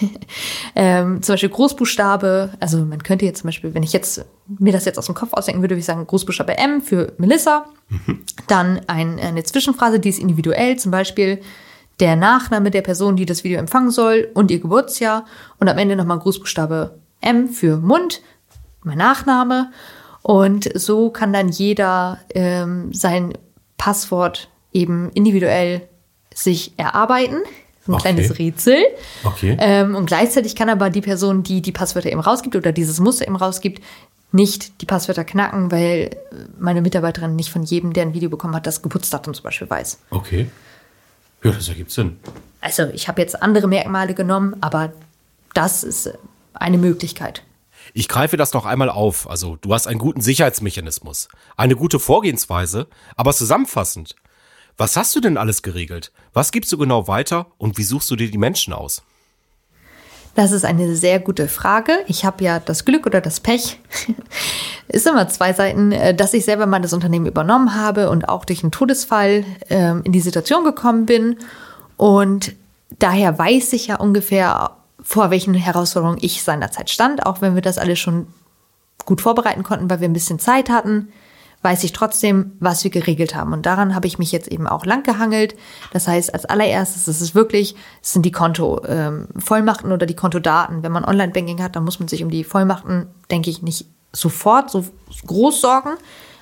ähm, 0.76 1.22
zum 1.22 1.32
Beispiel 1.32 1.48
Großbuchstabe, 1.48 2.50
also 2.60 2.84
man 2.84 3.02
könnte 3.02 3.24
jetzt 3.24 3.40
zum 3.40 3.48
Beispiel, 3.48 3.72
wenn 3.72 3.82
ich 3.82 3.94
jetzt 3.94 4.26
mir 4.46 4.72
das 4.72 4.84
jetzt 4.84 4.98
aus 4.98 5.06
dem 5.06 5.14
Kopf 5.14 5.32
ausdenken 5.32 5.62
würde, 5.62 5.74
würde 5.74 5.80
ich 5.80 5.86
sagen 5.86 6.06
Großbuchstabe 6.06 6.58
M 6.58 6.82
für 6.82 7.14
Melissa. 7.16 7.66
Mhm. 7.88 8.20
Dann 8.48 8.80
ein, 8.86 9.18
eine 9.18 9.44
Zwischenphrase, 9.44 9.98
die 9.98 10.10
ist 10.10 10.18
individuell, 10.18 10.76
zum 10.76 10.90
Beispiel 10.90 11.40
der 12.00 12.16
Nachname 12.16 12.70
der 12.70 12.82
Person, 12.82 13.16
die 13.16 13.26
das 13.26 13.44
Video 13.44 13.58
empfangen 13.58 13.90
soll 13.90 14.28
und 14.34 14.50
ihr 14.50 14.60
Geburtsjahr. 14.60 15.24
Und 15.58 15.68
am 15.68 15.78
Ende 15.78 15.96
nochmal 15.96 16.18
Großbuchstabe 16.18 16.98
M 17.20 17.48
für 17.48 17.78
Mund, 17.78 18.20
mein 18.82 18.98
Nachname. 18.98 19.70
Und 20.22 20.68
so 20.74 21.10
kann 21.10 21.32
dann 21.32 21.48
jeder 21.48 22.18
ähm, 22.34 22.92
sein 22.92 23.32
Passwort 23.80 24.50
eben 24.74 25.10
individuell 25.14 25.88
sich 26.34 26.74
erarbeiten. 26.76 27.38
Ein 27.88 27.94
okay. 27.94 28.02
kleines 28.02 28.38
Rätsel. 28.38 28.76
Okay. 29.24 29.56
Ähm, 29.58 29.96
und 29.96 30.04
gleichzeitig 30.04 30.54
kann 30.54 30.68
aber 30.68 30.90
die 30.90 31.00
Person, 31.00 31.42
die 31.42 31.62
die 31.62 31.72
Passwörter 31.72 32.12
eben 32.12 32.20
rausgibt 32.20 32.54
oder 32.54 32.72
dieses 32.72 33.00
Muster 33.00 33.26
eben 33.26 33.36
rausgibt, 33.36 33.82
nicht 34.32 34.82
die 34.82 34.86
Passwörter 34.86 35.24
knacken, 35.24 35.72
weil 35.72 36.10
meine 36.58 36.82
Mitarbeiterin 36.82 37.34
nicht 37.34 37.50
von 37.50 37.62
jedem, 37.62 37.94
der 37.94 38.02
ein 38.04 38.12
Video 38.12 38.28
bekommen 38.28 38.54
hat, 38.54 38.66
das 38.66 38.82
Geburtsdatum 38.82 39.32
zum 39.32 39.44
Beispiel 39.44 39.70
weiß. 39.70 39.98
Okay. 40.10 40.50
Ja, 41.42 41.50
das 41.50 41.68
ergibt 41.70 41.90
Sinn. 41.90 42.18
Also 42.60 42.84
ich 42.92 43.08
habe 43.08 43.22
jetzt 43.22 43.42
andere 43.42 43.66
Merkmale 43.66 44.12
genommen, 44.12 44.56
aber 44.60 44.92
das 45.54 45.84
ist 45.84 46.12
eine 46.52 46.76
Möglichkeit. 46.76 47.42
Ich 47.92 48.08
greife 48.08 48.36
das 48.36 48.52
noch 48.52 48.66
einmal 48.66 48.90
auf. 48.90 49.28
Also, 49.28 49.56
du 49.60 49.74
hast 49.74 49.86
einen 49.86 49.98
guten 49.98 50.20
Sicherheitsmechanismus, 50.20 51.28
eine 51.56 51.76
gute 51.76 51.98
Vorgehensweise, 51.98 52.86
aber 53.16 53.32
zusammenfassend. 53.32 54.16
Was 54.76 54.96
hast 54.96 55.14
du 55.14 55.20
denn 55.20 55.36
alles 55.36 55.62
geregelt? 55.62 56.12
Was 56.32 56.52
gibst 56.52 56.72
du 56.72 56.78
genau 56.78 57.08
weiter 57.08 57.46
und 57.58 57.76
wie 57.76 57.82
suchst 57.82 58.10
du 58.10 58.16
dir 58.16 58.30
die 58.30 58.38
Menschen 58.38 58.72
aus? 58.72 59.02
Das 60.34 60.52
ist 60.52 60.64
eine 60.64 60.94
sehr 60.94 61.18
gute 61.18 61.48
Frage. 61.48 61.92
Ich 62.06 62.24
habe 62.24 62.44
ja 62.44 62.60
das 62.60 62.84
Glück 62.84 63.04
oder 63.04 63.20
das 63.20 63.40
Pech, 63.40 63.80
ist 64.88 65.06
immer 65.06 65.28
zwei 65.28 65.52
Seiten, 65.52 65.92
äh, 65.92 66.14
dass 66.14 66.34
ich 66.34 66.44
selber 66.44 66.66
mal 66.66 66.80
das 66.80 66.92
Unternehmen 66.92 67.26
übernommen 67.26 67.74
habe 67.74 68.10
und 68.10 68.28
auch 68.28 68.44
durch 68.44 68.62
einen 68.62 68.72
Todesfall 68.72 69.44
ähm, 69.68 70.02
in 70.04 70.12
die 70.12 70.20
Situation 70.20 70.64
gekommen 70.64 71.06
bin. 71.06 71.36
Und 71.96 72.54
daher 72.98 73.38
weiß 73.38 73.72
ich 73.72 73.88
ja 73.88 73.96
ungefähr, 73.96 74.70
vor 75.02 75.30
welchen 75.30 75.54
Herausforderungen 75.54 76.18
ich 76.20 76.42
seinerzeit 76.42 76.90
stand, 76.90 77.26
auch 77.26 77.40
wenn 77.40 77.54
wir 77.54 77.62
das 77.62 77.78
alles 77.78 77.98
schon 77.98 78.26
gut 79.04 79.20
vorbereiten 79.20 79.62
konnten, 79.62 79.90
weil 79.90 80.00
wir 80.00 80.08
ein 80.08 80.12
bisschen 80.12 80.38
Zeit 80.38 80.70
hatten, 80.70 81.08
weiß 81.62 81.84
ich 81.84 81.92
trotzdem, 81.92 82.52
was 82.58 82.84
wir 82.84 82.90
geregelt 82.90 83.34
haben. 83.34 83.52
Und 83.52 83.66
daran 83.66 83.94
habe 83.94 84.06
ich 84.06 84.18
mich 84.18 84.32
jetzt 84.32 84.48
eben 84.48 84.66
auch 84.66 84.86
lang 84.86 85.02
gehangelt. 85.02 85.54
Das 85.92 86.08
heißt, 86.08 86.32
als 86.32 86.46
allererstes 86.46 87.06
ist 87.06 87.20
es 87.20 87.34
wirklich, 87.34 87.74
es 88.02 88.12
sind 88.12 88.24
die 88.24 88.32
Konto-Vollmachten 88.32 89.90
ähm, 89.90 89.94
oder 89.94 90.06
die 90.06 90.16
Kontodaten. 90.16 90.82
Wenn 90.82 90.92
man 90.92 91.04
Online-Banking 91.04 91.62
hat, 91.62 91.76
dann 91.76 91.84
muss 91.84 91.98
man 91.98 92.08
sich 92.08 92.22
um 92.22 92.30
die 92.30 92.44
Vollmachten, 92.44 93.08
denke 93.30 93.50
ich, 93.50 93.62
nicht 93.62 93.86
sofort 94.12 94.70
so 94.70 94.86
groß 95.26 95.60
sorgen. 95.60 95.90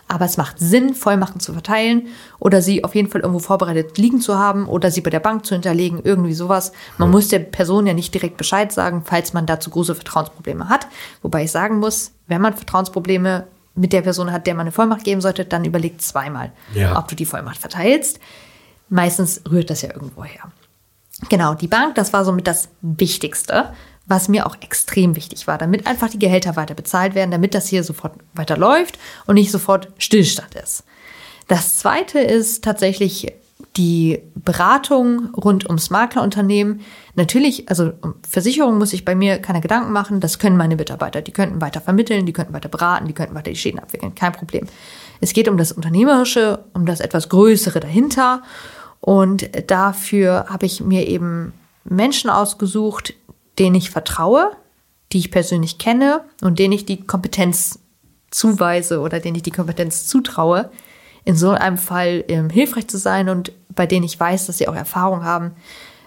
Aber 0.09 0.25
es 0.25 0.39
macht 0.39 0.59
Sinn, 0.59 0.95
Vollmachten 0.95 1.39
zu 1.39 1.53
verteilen 1.53 2.09
oder 2.39 2.63
sie 2.63 2.83
auf 2.83 2.95
jeden 2.95 3.11
Fall 3.11 3.21
irgendwo 3.21 3.41
vorbereitet 3.41 3.99
liegen 3.99 4.21
zu 4.21 4.39
haben 4.39 4.67
oder 4.67 4.91
sie 4.91 5.03
bei 5.03 5.11
der 5.11 5.21
Bank 5.21 5.45
zu 5.45 5.55
hinterlegen, 5.55 6.01
irgendwie 6.03 6.33
sowas. 6.33 6.73
Man 6.97 7.11
muss 7.11 7.29
der 7.29 7.41
Person 7.41 7.87
ja 7.87 7.93
nicht 7.93 8.15
direkt 8.15 8.39
Bescheid 8.39 8.73
sagen, 8.73 9.03
falls 9.05 9.35
man 9.35 9.45
dazu 9.47 9.71
große 9.71 9.95
Vertrauensprobleme 9.95 10.69
hat. 10.69 10.87
Wobei 11.23 11.45
ich 11.45 11.51
sagen 11.51 11.79
muss, 11.79 12.13
wenn 12.27 12.41
man 12.41 12.55
Vertrauensprobleme 12.55 13.47
mit 13.75 13.93
der 13.93 14.03
Person 14.03 14.33
hat, 14.33 14.47
der 14.47 14.55
man 14.55 14.63
eine 14.63 14.73
Vollmacht 14.73 15.05
geben 15.05 15.21
sollte, 15.21 15.45
dann 15.45 15.65
überlegt 15.65 16.03
zweimal, 16.03 16.53
ja. 16.75 16.99
ob 16.99 17.07
du 17.09 17.15
die 17.15 17.27
Vollmacht 17.27 17.59
verteilst. 17.59 18.19
Meistens 18.89 19.43
rührt 19.49 19.71
das 19.71 19.83
ja 19.83 19.93
irgendwo 19.93 20.25
her. 20.25 20.51
Genau, 21.29 21.55
die 21.55 21.69
Bank, 21.69 21.95
das 21.97 22.13
war 22.13 22.25
somit 22.25 22.47
das 22.47 22.69
Wichtigste 22.81 23.73
was 24.09 24.29
mir 24.29 24.47
auch 24.47 24.57
extrem 24.61 25.15
wichtig 25.15 25.47
war, 25.47 25.59
damit 25.59 25.87
einfach 25.87 26.09
die 26.09 26.19
Gehälter 26.19 26.57
weiter 26.57 26.75
bezahlt 26.75 27.15
werden, 27.15 27.31
damit 27.31 27.55
das 27.55 27.69
hier 27.69 27.85
sofort 27.85 28.15
weiter 28.35 28.57
läuft 28.57 28.99
und 29.27 29.35
nicht 29.35 29.51
sofort 29.51 29.89
Stillstand 29.99 30.55
ist. 30.55 30.85
Das 31.47 31.79
zweite 31.79 32.19
ist 32.19 32.65
tatsächlich 32.65 33.33
die 33.77 34.21
Beratung 34.35 35.33
rund 35.35 35.67
ums 35.67 35.91
Maklerunternehmen. 35.91 36.81
Natürlich, 37.15 37.69
also 37.69 37.93
um 38.03 38.15
Versicherung 38.29 38.79
muss 38.79 38.93
ich 38.93 39.05
bei 39.05 39.15
mir 39.15 39.39
keine 39.39 39.61
Gedanken 39.61 39.93
machen. 39.93 40.21
Das 40.21 40.39
können 40.39 40.57
meine 40.57 40.77
Mitarbeiter. 40.77 41.23
Die 41.23 41.33
könnten 41.33 41.61
weiter 41.61 41.81
vermitteln, 41.81 42.27
die 42.27 42.33
könnten 42.33 42.53
weiter 42.53 42.69
beraten, 42.69 43.07
die 43.07 43.15
könnten 43.15 43.35
weiter 43.35 43.51
die 43.51 43.57
Schäden 43.57 43.79
abwickeln. 43.79 44.15
Kein 44.15 44.33
Problem. 44.33 44.67
Es 45.21 45.33
geht 45.33 45.49
um 45.49 45.57
das 45.57 45.73
Unternehmerische, 45.73 46.65
um 46.75 46.87
das 46.87 47.01
etwas 47.01 47.29
Größere 47.29 47.81
dahinter. 47.81 48.43
Und 49.01 49.49
dafür 49.71 50.47
habe 50.49 50.67
ich 50.67 50.81
mir 50.81 51.07
eben 51.07 51.53
Menschen 51.85 52.31
ausgesucht, 52.31 53.15
denen 53.59 53.77
ich 53.77 53.91
vertraue, 53.91 54.51
die 55.13 55.19
ich 55.19 55.31
persönlich 55.31 55.79
kenne 55.79 56.25
und 56.43 56.59
denen 56.59 56.73
ich 56.73 56.87
die 56.87 57.05
Kompetenz 57.05 57.81
zuweise 58.31 59.01
oder 59.01 59.21
denen 59.21 59.37
ich 59.37 59.43
die 59.43 59.51
Kompetenz 59.51 60.07
zutraue, 60.07 60.71
in 61.25 61.37
so 61.37 61.51
einem 61.51 61.79
Fall 61.79 62.25
ähm, 62.29 62.51
hilfreich 62.51 62.89
zu 62.89 62.99
sein 62.99 63.29
und 63.29 63.53
bei 63.75 63.87
denen 63.87 64.05
ich 64.05 64.19
weiß, 64.19 64.47
dass 64.47 64.59
sie 64.59 64.69
auch 64.69 64.75
Erfahrung 64.75 65.25
haben, 65.25 65.53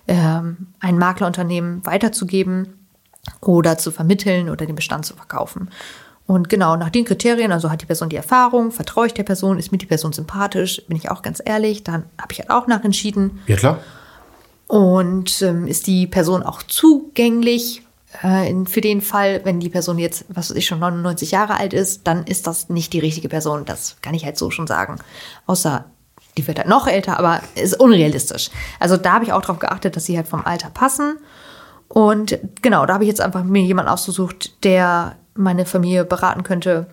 ähm, 0.08 0.68
ein 0.80 0.98
Maklerunternehmen 0.98 1.86
weiterzugeben. 1.86 2.78
oder 3.40 3.78
zu 3.78 3.92
vermitteln 3.92 4.50
oder 4.50 4.66
den 4.66 4.76
Bestand 4.76 5.06
zu 5.06 5.16
verkaufen. 5.16 5.70
Und 6.26 6.50
genau 6.50 6.76
nach 6.76 6.90
den 6.90 7.06
Kriterien, 7.06 7.52
also 7.52 7.70
hat 7.70 7.82
die 7.82 7.86
Person 7.86 8.10
die 8.10 8.16
Erfahrung, 8.16 8.72
vertraue 8.72 9.06
ich 9.06 9.14
der 9.14 9.24
Person, 9.24 9.60
ist 9.60 9.72
mir 9.72 9.78
die 9.78 9.86
Person 9.86 10.12
sympathisch, 10.12 10.82
bin 10.88 10.98
ich 10.98 11.12
auch 11.12 11.22
ganz 11.22 11.40
ehrlich, 11.44 11.84
dann 11.84 12.06
habe 12.20 12.32
ich 12.32 12.40
halt 12.40 12.50
auch 12.50 12.66
nachentschieden. 12.66 13.40
Ja, 13.46 13.58
klar. 13.58 13.80
Und 14.72 15.42
ähm, 15.42 15.68
ist 15.68 15.86
die 15.86 16.08
Person 16.08 16.44
auch 16.44 16.64
zugänglich? 16.64 17.82
Äh, 18.22 18.54
für 18.64 18.80
den 18.80 19.02
Fall, 19.02 19.42
wenn 19.44 19.60
die 19.60 19.68
Person 19.68 20.00
jetzt, 20.00 20.24
was 20.30 20.50
weiß 20.50 20.56
ich, 20.56 20.66
schon 20.66 20.80
99 20.80 21.32
Jahre 21.32 21.56
alt 21.56 21.74
ist, 21.74 22.08
dann 22.08 22.24
ist 22.24 22.48
das 22.48 22.70
nicht 22.70 22.94
die 22.94 23.00
richtige 23.00 23.28
Person. 23.28 23.66
Das 23.66 23.98
kann 24.02 24.14
ich 24.14 24.24
halt 24.24 24.38
so 24.38 24.50
schon 24.50 24.68
sagen. 24.68 24.96
Außer 25.46 25.84
die 26.38 26.48
wird 26.48 26.58
halt 26.58 26.70
noch 26.70 26.88
älter, 26.88 27.20
aber 27.20 27.42
ist 27.56 27.82
unrealistisch. 27.82 28.50
Also 28.80 28.96
da 28.96 29.16
habe 29.16 29.26
ich 29.26 29.34
auch 29.34 29.42
darauf 29.42 29.60
geachtet, 29.60 29.98
dass 29.98 30.06
sie 30.06 30.16
halt 30.16 30.30
vom 30.30 30.46
Alter 30.46 30.70
passen. 30.70 31.18
Und 31.90 32.40
genau, 32.62 32.86
da 32.86 32.94
habe 32.94 33.04
ich 33.04 33.10
jetzt 33.10 33.20
einfach 33.20 33.44
mir 33.44 33.64
jemanden 33.64 33.92
ausgesucht, 33.92 34.64
der 34.64 35.18
meine 35.36 35.66
Familie 35.66 36.06
beraten 36.06 36.44
könnte, 36.44 36.88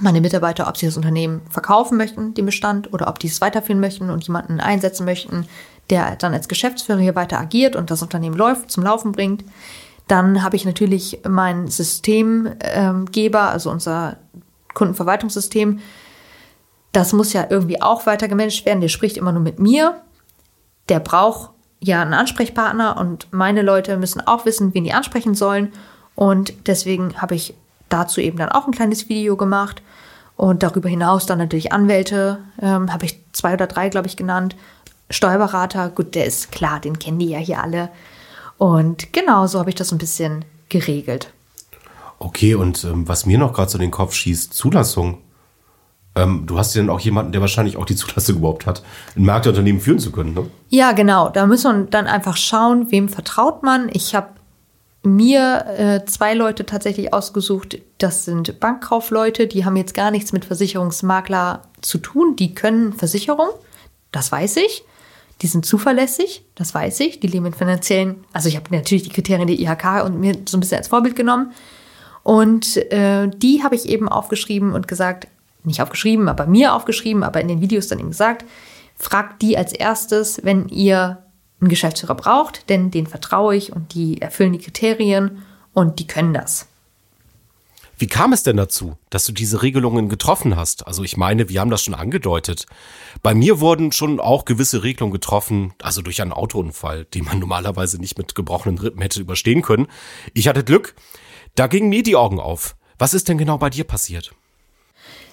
meine 0.00 0.22
Mitarbeiter, 0.22 0.68
ob 0.68 0.78
sie 0.78 0.86
das 0.86 0.96
Unternehmen 0.96 1.42
verkaufen 1.50 1.98
möchten, 1.98 2.32
den 2.32 2.46
Bestand, 2.46 2.94
oder 2.94 3.08
ob 3.08 3.18
die 3.18 3.26
es 3.26 3.42
weiterführen 3.42 3.80
möchten 3.80 4.08
und 4.08 4.26
jemanden 4.26 4.60
einsetzen 4.60 5.04
möchten, 5.04 5.46
der 5.90 6.16
dann 6.16 6.32
als 6.32 6.48
Geschäftsführer 6.48 7.00
hier 7.00 7.14
weiter 7.14 7.38
agiert 7.38 7.76
und 7.76 7.90
das 7.90 8.02
Unternehmen 8.02 8.36
läuft, 8.36 8.70
zum 8.70 8.84
Laufen 8.84 9.12
bringt. 9.12 9.44
Dann 10.08 10.42
habe 10.42 10.56
ich 10.56 10.64
natürlich 10.64 11.20
meinen 11.28 11.68
Systemgeber, 11.68 13.42
also 13.42 13.70
unser 13.70 14.16
Kundenverwaltungssystem. 14.74 15.80
Das 16.92 17.12
muss 17.12 17.32
ja 17.32 17.46
irgendwie 17.48 17.80
auch 17.80 18.06
weiter 18.06 18.26
gemanagt 18.26 18.66
werden. 18.66 18.80
Der 18.80 18.88
spricht 18.88 19.16
immer 19.16 19.32
nur 19.32 19.42
mit 19.42 19.58
mir. 19.58 20.00
Der 20.88 21.00
braucht 21.00 21.50
ja 21.80 22.02
einen 22.02 22.14
Ansprechpartner 22.14 22.96
und 22.96 23.28
meine 23.32 23.62
Leute 23.62 23.96
müssen 23.96 24.20
auch 24.26 24.44
wissen, 24.46 24.74
wen 24.74 24.84
die 24.84 24.92
ansprechen 24.92 25.34
sollen. 25.34 25.72
Und 26.16 26.66
deswegen 26.66 27.20
habe 27.22 27.34
ich 27.34 27.54
dazu 27.88 28.20
eben 28.20 28.38
dann 28.38 28.48
auch 28.48 28.66
ein 28.66 28.72
kleines 28.72 29.08
Video 29.08 29.36
gemacht. 29.36 29.82
Und 30.36 30.62
darüber 30.62 30.88
hinaus 30.88 31.26
dann 31.26 31.38
natürlich 31.38 31.72
Anwälte, 31.72 32.38
ähm, 32.60 32.92
habe 32.92 33.04
ich 33.04 33.22
zwei 33.32 33.52
oder 33.52 33.66
drei, 33.66 33.90
glaube 33.90 34.06
ich, 34.06 34.16
genannt. 34.16 34.56
Steuerberater, 35.10 35.90
gut, 35.90 36.14
der 36.14 36.24
ist 36.24 36.52
klar, 36.52 36.80
den 36.80 36.98
kennen 36.98 37.18
die 37.18 37.28
ja 37.30 37.38
hier 37.38 37.62
alle. 37.62 37.90
Und 38.58 39.12
genau 39.12 39.46
so 39.46 39.58
habe 39.58 39.70
ich 39.70 39.76
das 39.76 39.92
ein 39.92 39.98
bisschen 39.98 40.44
geregelt. 40.68 41.32
Okay, 42.18 42.54
und 42.54 42.84
ähm, 42.84 43.08
was 43.08 43.26
mir 43.26 43.38
noch 43.38 43.52
gerade 43.52 43.70
so 43.70 43.78
in 43.78 43.82
den 43.82 43.90
Kopf 43.90 44.14
schießt, 44.14 44.52
Zulassung. 44.52 45.18
Ähm, 46.14 46.44
du 46.46 46.58
hast 46.58 46.74
ja 46.74 46.82
dann 46.82 46.90
auch 46.90 47.00
jemanden, 47.00 47.32
der 47.32 47.40
wahrscheinlich 47.40 47.76
auch 47.76 47.86
die 47.86 47.96
Zulassung 47.96 48.36
überhaupt 48.36 48.66
hat, 48.66 48.82
ein 49.16 49.24
Marktunternehmen 49.24 49.80
führen 49.80 49.98
zu 49.98 50.12
können, 50.12 50.34
ne? 50.34 50.46
Ja, 50.68 50.92
genau. 50.92 51.30
Da 51.30 51.46
muss 51.46 51.64
man 51.64 51.88
dann 51.88 52.06
einfach 52.06 52.36
schauen, 52.36 52.90
wem 52.90 53.08
vertraut 53.08 53.62
man. 53.62 53.88
Ich 53.92 54.14
habe 54.14 54.28
mir 55.02 55.64
äh, 55.78 56.04
zwei 56.04 56.34
Leute 56.34 56.66
tatsächlich 56.66 57.14
ausgesucht. 57.14 57.78
Das 57.98 58.26
sind 58.26 58.60
Bankkaufleute, 58.60 59.46
die 59.46 59.64
haben 59.64 59.76
jetzt 59.76 59.94
gar 59.94 60.10
nichts 60.10 60.32
mit 60.32 60.44
Versicherungsmakler 60.44 61.62
zu 61.80 61.98
tun. 61.98 62.36
Die 62.36 62.54
können 62.54 62.92
Versicherung, 62.92 63.48
das 64.12 64.30
weiß 64.30 64.58
ich. 64.58 64.84
Die 65.42 65.46
sind 65.46 65.64
zuverlässig, 65.64 66.44
das 66.54 66.74
weiß 66.74 67.00
ich. 67.00 67.20
Die 67.20 67.26
leben 67.26 67.46
in 67.46 67.54
finanziellen, 67.54 68.24
also 68.32 68.48
ich 68.48 68.56
habe 68.56 68.74
natürlich 68.74 69.04
die 69.04 69.10
Kriterien 69.10 69.46
der 69.46 69.58
IHK 69.58 70.04
und 70.04 70.20
mir 70.20 70.36
so 70.46 70.56
ein 70.56 70.60
bisschen 70.60 70.78
als 70.78 70.88
Vorbild 70.88 71.16
genommen. 71.16 71.52
Und 72.22 72.76
äh, 72.92 73.28
die 73.28 73.62
habe 73.62 73.74
ich 73.74 73.88
eben 73.88 74.08
aufgeschrieben 74.08 74.72
und 74.72 74.86
gesagt, 74.86 75.28
nicht 75.64 75.80
aufgeschrieben, 75.80 76.28
aber 76.28 76.46
mir 76.46 76.74
aufgeschrieben, 76.74 77.22
aber 77.22 77.40
in 77.40 77.48
den 77.48 77.60
Videos 77.60 77.88
dann 77.88 77.98
eben 77.98 78.10
gesagt, 78.10 78.44
fragt 78.96 79.42
die 79.42 79.56
als 79.56 79.72
erstes, 79.72 80.44
wenn 80.44 80.68
ihr 80.68 81.24
einen 81.60 81.70
Geschäftsführer 81.70 82.14
braucht, 82.14 82.68
denn 82.68 82.90
den 82.90 83.06
vertraue 83.06 83.56
ich 83.56 83.72
und 83.72 83.94
die 83.94 84.20
erfüllen 84.20 84.52
die 84.52 84.58
Kriterien 84.58 85.42
und 85.72 85.98
die 85.98 86.06
können 86.06 86.34
das. 86.34 86.69
Wie 88.00 88.06
kam 88.06 88.32
es 88.32 88.42
denn 88.42 88.56
dazu, 88.56 88.96
dass 89.10 89.26
du 89.26 89.32
diese 89.32 89.60
Regelungen 89.60 90.08
getroffen 90.08 90.56
hast? 90.56 90.86
Also 90.86 91.04
ich 91.04 91.18
meine, 91.18 91.50
wir 91.50 91.60
haben 91.60 91.70
das 91.70 91.82
schon 91.84 91.92
angedeutet. 91.92 92.64
Bei 93.22 93.34
mir 93.34 93.60
wurden 93.60 93.92
schon 93.92 94.20
auch 94.20 94.46
gewisse 94.46 94.82
Regelungen 94.82 95.12
getroffen, 95.12 95.74
also 95.82 96.00
durch 96.00 96.22
einen 96.22 96.32
Autounfall, 96.32 97.04
den 97.04 97.26
man 97.26 97.38
normalerweise 97.40 97.98
nicht 97.98 98.16
mit 98.16 98.34
gebrochenen 98.34 98.78
Rippen 98.78 99.02
hätte 99.02 99.20
überstehen 99.20 99.60
können. 99.60 99.86
Ich 100.32 100.48
hatte 100.48 100.64
Glück. 100.64 100.94
Da 101.56 101.66
gingen 101.66 101.90
mir 101.90 102.02
die 102.02 102.16
Augen 102.16 102.40
auf. 102.40 102.74
Was 102.98 103.12
ist 103.12 103.28
denn 103.28 103.36
genau 103.36 103.58
bei 103.58 103.68
dir 103.68 103.84
passiert? 103.84 104.32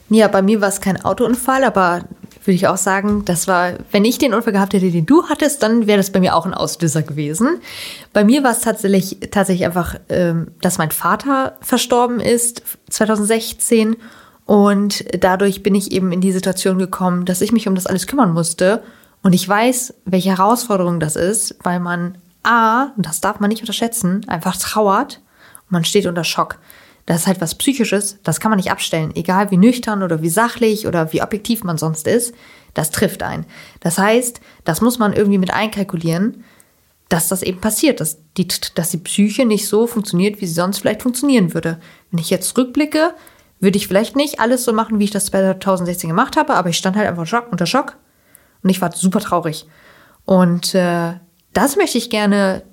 Ja, 0.10 0.28
bei 0.28 0.42
mir 0.42 0.60
war 0.60 0.68
es 0.68 0.82
kein 0.82 1.02
Autounfall, 1.02 1.64
aber 1.64 2.04
würde 2.48 2.56
ich 2.56 2.68
auch 2.68 2.78
sagen, 2.78 3.26
das 3.26 3.48
war, 3.48 3.74
wenn 3.92 4.06
ich 4.06 4.18
den 4.18 4.34
Unfall 4.34 4.54
gehabt 4.54 4.74
hätte, 4.74 4.90
den 4.90 5.06
du 5.06 5.28
hattest, 5.28 5.62
dann 5.62 5.86
wäre 5.86 5.98
das 5.98 6.12
bei 6.12 6.20
mir 6.20 6.36
auch 6.36 6.46
ein 6.46 6.54
Auslöser 6.54 7.04
gewesen. 7.04 7.60
Bei 8.14 8.24
mir 8.24 8.44
war 8.44 8.52
es 8.52 8.62
tatsächlich, 8.62 9.18
tatsächlich 9.32 9.66
einfach, 9.66 9.96
ähm, 10.10 10.52
dass 10.62 10.78
mein 10.78 10.92
Vater 10.92 11.58
verstorben 11.62 12.20
ist 12.20 12.64
2016 12.90 13.98
und 14.46 15.04
dadurch 15.22 15.62
bin 15.62 15.76
ich 15.76 15.92
eben 15.92 16.12
in 16.14 16.22
die 16.22 16.32
Situation 16.32 16.80
gekommen, 16.80 17.26
dass 17.26 17.42
ich 17.42 17.52
mich 17.52 17.68
um 17.68 17.76
das 17.76 17.86
alles 17.86 18.08
kümmern 18.08 18.34
musste. 18.34 18.82
Und 19.22 19.34
ich 19.34 19.48
weiß, 19.48 19.94
welche 20.06 20.30
Herausforderung 20.30 21.02
das 21.02 21.18
ist, 21.18 21.58
weil 21.64 21.82
man 21.82 22.18
A, 22.44 22.94
und 22.96 23.06
das 23.06 23.20
darf 23.20 23.42
man 23.42 23.50
nicht 23.50 23.62
unterschätzen, 23.62 24.26
einfach 24.28 24.56
trauert 24.56 25.20
und 25.66 25.72
man 25.72 25.84
steht 25.84 26.06
unter 26.06 26.24
Schock. 26.24 26.60
Das 27.08 27.22
ist 27.22 27.28
halt 27.28 27.42
was 27.42 27.56
Psychisches, 27.56 28.20
das 28.22 28.40
kann 28.40 28.52
man 28.52 28.58
nicht 28.58 28.70
abstellen, 28.70 29.16
egal 29.16 29.50
wie 29.50 29.58
nüchtern 29.58 30.04
oder 30.04 30.22
wie 30.22 30.30
sachlich 30.30 30.88
oder 30.88 31.14
wie 31.14 31.22
objektiv 31.22 31.64
man 31.64 31.78
sonst 31.78 32.06
ist, 32.06 32.36
das 32.74 32.92
trifft 32.92 33.24
ein. 33.24 33.46
Das 33.80 33.98
heißt, 33.98 34.42
das 34.66 34.82
muss 34.82 35.00
man 35.00 35.14
irgendwie 35.14 35.38
mit 35.38 35.52
einkalkulieren, 35.52 36.44
dass 37.08 37.30
das 37.30 37.44
eben 37.44 37.62
passiert, 37.62 38.02
dass 38.02 38.18
die, 38.36 38.48
dass 38.76 38.90
die 38.90 38.98
Psyche 38.98 39.46
nicht 39.46 39.68
so 39.68 39.88
funktioniert, 39.88 40.42
wie 40.42 40.48
sie 40.48 40.54
sonst 40.54 40.80
vielleicht 40.80 41.02
funktionieren 41.02 41.54
würde. 41.54 41.80
Wenn 42.12 42.20
ich 42.20 42.30
jetzt 42.30 42.58
rückblicke, 42.58 43.14
würde 43.62 43.78
ich 43.78 43.88
vielleicht 43.88 44.18
nicht 44.18 44.42
alles 44.42 44.66
so 44.66 44.74
machen, 44.74 45.00
wie 45.00 45.06
ich 45.06 45.12
das 45.12 45.28
2016 45.28 46.10
gemacht 46.10 46.36
habe, 46.36 46.56
aber 46.56 46.70
ich 46.70 46.78
stand 46.78 46.98
halt 46.98 47.08
einfach 47.08 47.48
unter 47.50 47.66
Schock 47.66 47.98
und 48.64 48.70
ich 48.70 48.82
war 48.82 48.92
super 48.92 49.22
traurig. 49.22 49.66
Und 50.26 50.76
äh, 50.76 51.14
das 51.54 51.78
möchte 51.78 51.98
ich 51.98 52.10
gerne 52.10 52.64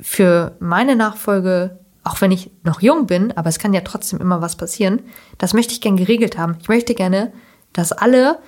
für 0.00 0.56
meine 0.60 0.94
Nachfolge 0.94 1.80
auch 2.08 2.20
wenn 2.20 2.32
ich 2.32 2.50
noch 2.64 2.80
jung 2.80 3.06
bin, 3.06 3.36
aber 3.36 3.48
es 3.48 3.58
kann 3.58 3.74
ja 3.74 3.82
trotzdem 3.82 4.20
immer 4.20 4.40
was 4.40 4.56
passieren, 4.56 5.02
das 5.36 5.54
möchte 5.54 5.72
ich 5.72 5.80
gerne 5.80 5.98
geregelt 5.98 6.38
haben. 6.38 6.56
Ich 6.60 6.68
möchte 6.68 6.94
gerne, 6.94 7.32
dass 7.72 7.92
alle 7.92 8.38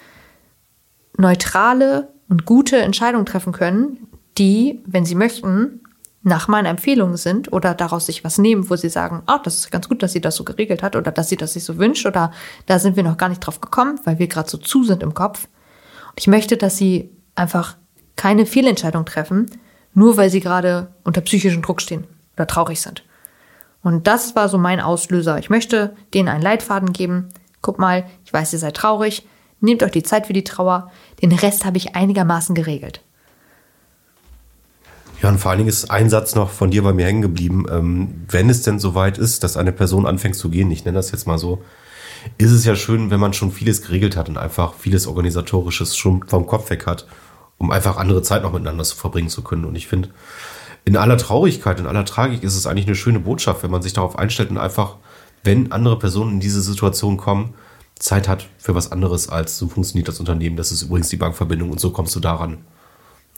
neutrale 1.17 2.09
und 2.29 2.47
gute 2.47 2.79
Entscheidungen 2.79 3.27
treffen 3.27 3.53
können, 3.53 4.09
die, 4.39 4.83
wenn 4.87 5.05
sie 5.05 5.15
möchten, 5.15 5.81
nach 6.23 6.49
meiner 6.49 6.69
Empfehlung 6.69 7.17
sind 7.17 7.53
oder 7.53 7.75
daraus 7.75 8.07
sich 8.07 8.25
was 8.25 8.39
nehmen, 8.39 8.69
wo 8.69 8.77
sie 8.77 8.91
sagen, 8.91 9.23
ah, 9.27 9.39
das 9.39 9.59
ist 9.59 9.71
ganz 9.71 9.89
gut, 9.89 10.03
dass 10.03 10.13
sie 10.13 10.21
das 10.21 10.37
so 10.37 10.45
geregelt 10.45 10.83
hat 10.83 10.95
oder 10.97 11.13
dass 11.13 11.29
sie 11.29 11.37
das 11.37 11.55
sich 11.55 11.65
so 11.65 11.79
wünscht 11.79 12.07
oder 12.07 12.33
da 12.67 12.79
sind 12.79 12.97
wir 12.97 13.03
noch 13.03 13.17
gar 13.17 13.29
nicht 13.29 13.41
drauf 13.41 13.61
gekommen, 13.61 13.99
weil 14.05 14.19
wir 14.19 14.29
gerade 14.29 14.49
so 14.49 14.59
zu 14.59 14.85
sind 14.85 15.03
im 15.03 15.15
Kopf. 15.15 15.49
Und 16.11 16.19
ich 16.19 16.27
möchte, 16.27 16.57
dass 16.57 16.77
sie 16.77 17.11
einfach 17.35 17.77
keine 18.17 18.45
Fehlentscheidung 18.45 19.07
treffen, 19.07 19.51
nur 19.95 20.17
weil 20.19 20.31
sie 20.31 20.41
gerade 20.41 20.95
unter 21.05 21.23
psychischem 21.23 21.63
Druck 21.63 21.81
stehen 21.81 22.07
oder 22.37 22.47
traurig 22.47 22.81
sind. 22.81 23.03
Und 23.83 24.07
das 24.07 24.37
war 24.37 24.49
so 24.49 24.59
mein 24.59 24.81
Auslöser. 24.81 25.39
Ich 25.39 25.51
möchte 25.51 25.97
denen 26.13 26.29
einen 26.29 26.43
Leitfaden 26.43 26.93
geben. 26.93 27.29
Guck 27.63 27.79
mal, 27.79 28.05
ich 28.25 28.33
weiß, 28.33 28.53
ihr 28.53 28.59
seid 28.59 28.77
traurig. 28.77 29.27
Nehmt 29.61 29.83
euch 29.83 29.93
die 29.93 30.03
Zeit 30.03 30.27
für 30.27 30.33
die 30.33 30.45
Trauer. 30.45 30.91
Den 31.23 31.33
Rest 31.33 31.65
habe 31.65 31.77
ich 31.77 31.95
einigermaßen 31.95 32.55
geregelt. 32.55 33.03
Ja, 35.23 35.29
und 35.29 35.39
vor 35.39 35.51
allen 35.51 35.59
Dingen 35.59 35.69
ist 35.69 35.91
ein 35.91 36.09
Satz 36.09 36.35
noch 36.35 36.51
von 36.51 36.71
dir 36.71 36.83
bei 36.83 36.95
mir 36.95 37.05
hängen 37.05 37.21
geblieben. 37.21 37.67
Ähm, 37.71 38.25
wenn 38.29 38.49
es 38.49 38.63
denn 38.63 38.79
soweit 38.79 39.19
ist, 39.19 39.45
dass 39.45 39.59
eine 39.59 39.73
Person 39.73 40.07
anfängt 40.07 40.37
zu 40.37 40.49
gehen, 40.49 40.71
ich 40.71 40.85
nenne 40.85 40.97
das 40.97 41.11
jetzt 41.11 41.27
mal 41.27 41.39
so, 41.39 41.63
ist 42.39 42.51
es 42.51 42.65
ja 42.65 42.75
schön, 42.75 43.11
wenn 43.11 43.21
man 43.21 43.33
schon 43.35 43.53
vieles 43.53 43.83
geregelt 43.83 44.17
hat 44.17 44.29
und 44.29 44.39
einfach 44.39 44.75
vieles 44.75 45.07
Organisatorisches 45.07 45.97
schon 45.97 46.25
vom 46.27 46.47
Kopf 46.47 46.71
weg 46.71 46.87
hat, 46.87 47.07
um 47.59 47.71
einfach 47.71 47.99
andere 47.99 48.23
Zeit 48.23 48.43
noch 48.43 48.53
miteinander 48.53 48.85
zu 48.85 48.97
verbringen 48.97 49.29
zu 49.29 49.43
können. 49.43 49.67
Und 49.67 49.77
ich 49.77 49.89
finde, 49.89 50.09
in 50.85 50.97
aller 50.97 51.19
Traurigkeit, 51.19 51.79
in 51.79 51.87
aller 51.87 52.05
Tragik 52.05 52.43
ist 52.43 52.57
es 52.57 52.67
eigentlich 52.67 52.87
eine 52.87 52.97
schöne 52.97 53.21
Botschaft, 53.21 53.63
wenn 53.63 53.71
man 53.71 53.83
sich 53.83 53.93
darauf 53.93 54.19
einstellt 54.19 54.51
und 54.51 54.59
einfach, 54.59 54.97
wenn 55.45 55.73
andere 55.73 55.99
Personen 55.99 56.33
in 56.33 56.41
diese 56.41 56.63
Situation 56.63 57.17
kommen, 57.17 57.55
Zeit 57.99 58.29
hat 58.29 58.49
für 58.59 58.75
was 58.75 58.93
anderes 58.93 59.29
als 59.29 59.59
so 59.59 59.69
funktioniert 59.69 60.09
das 60.09 60.21
Unternehmen, 60.21 60.57
das 60.57 60.73
ist 60.73 60.83
übrigens 60.83 61.11
die 61.11 61.17
Bankverbindung 61.17 61.71
und 61.71 61.81
so 61.81 61.91
kommst 61.91 62.15
du 62.17 62.21
daran. 62.21 62.59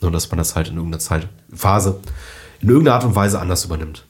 Nur, 0.01 0.11
dass 0.11 0.31
man 0.31 0.39
das 0.39 0.57
halt 0.57 0.69
in 0.69 0.77
irgendeiner 0.77 1.01
Zeitphase 1.01 2.01
in 2.63 2.69
irgendeiner 2.69 2.95
Art 2.95 3.05
und 3.05 3.15
Weise 3.15 3.41
anders 3.41 3.65
übernimmt. 3.65 4.07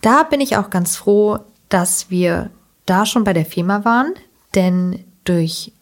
Da 0.00 0.24
bin 0.24 0.40
ich 0.40 0.56
auch 0.56 0.70
ganz 0.70 0.96
froh, 0.96 1.38
dass 1.68 2.10
wir 2.10 2.50
da 2.84 3.06
schon 3.06 3.24
bei 3.24 3.32
der 3.32 3.46
Firma 3.46 3.84
waren, 3.84 4.14
denn 4.54 5.04
durch 5.24 5.72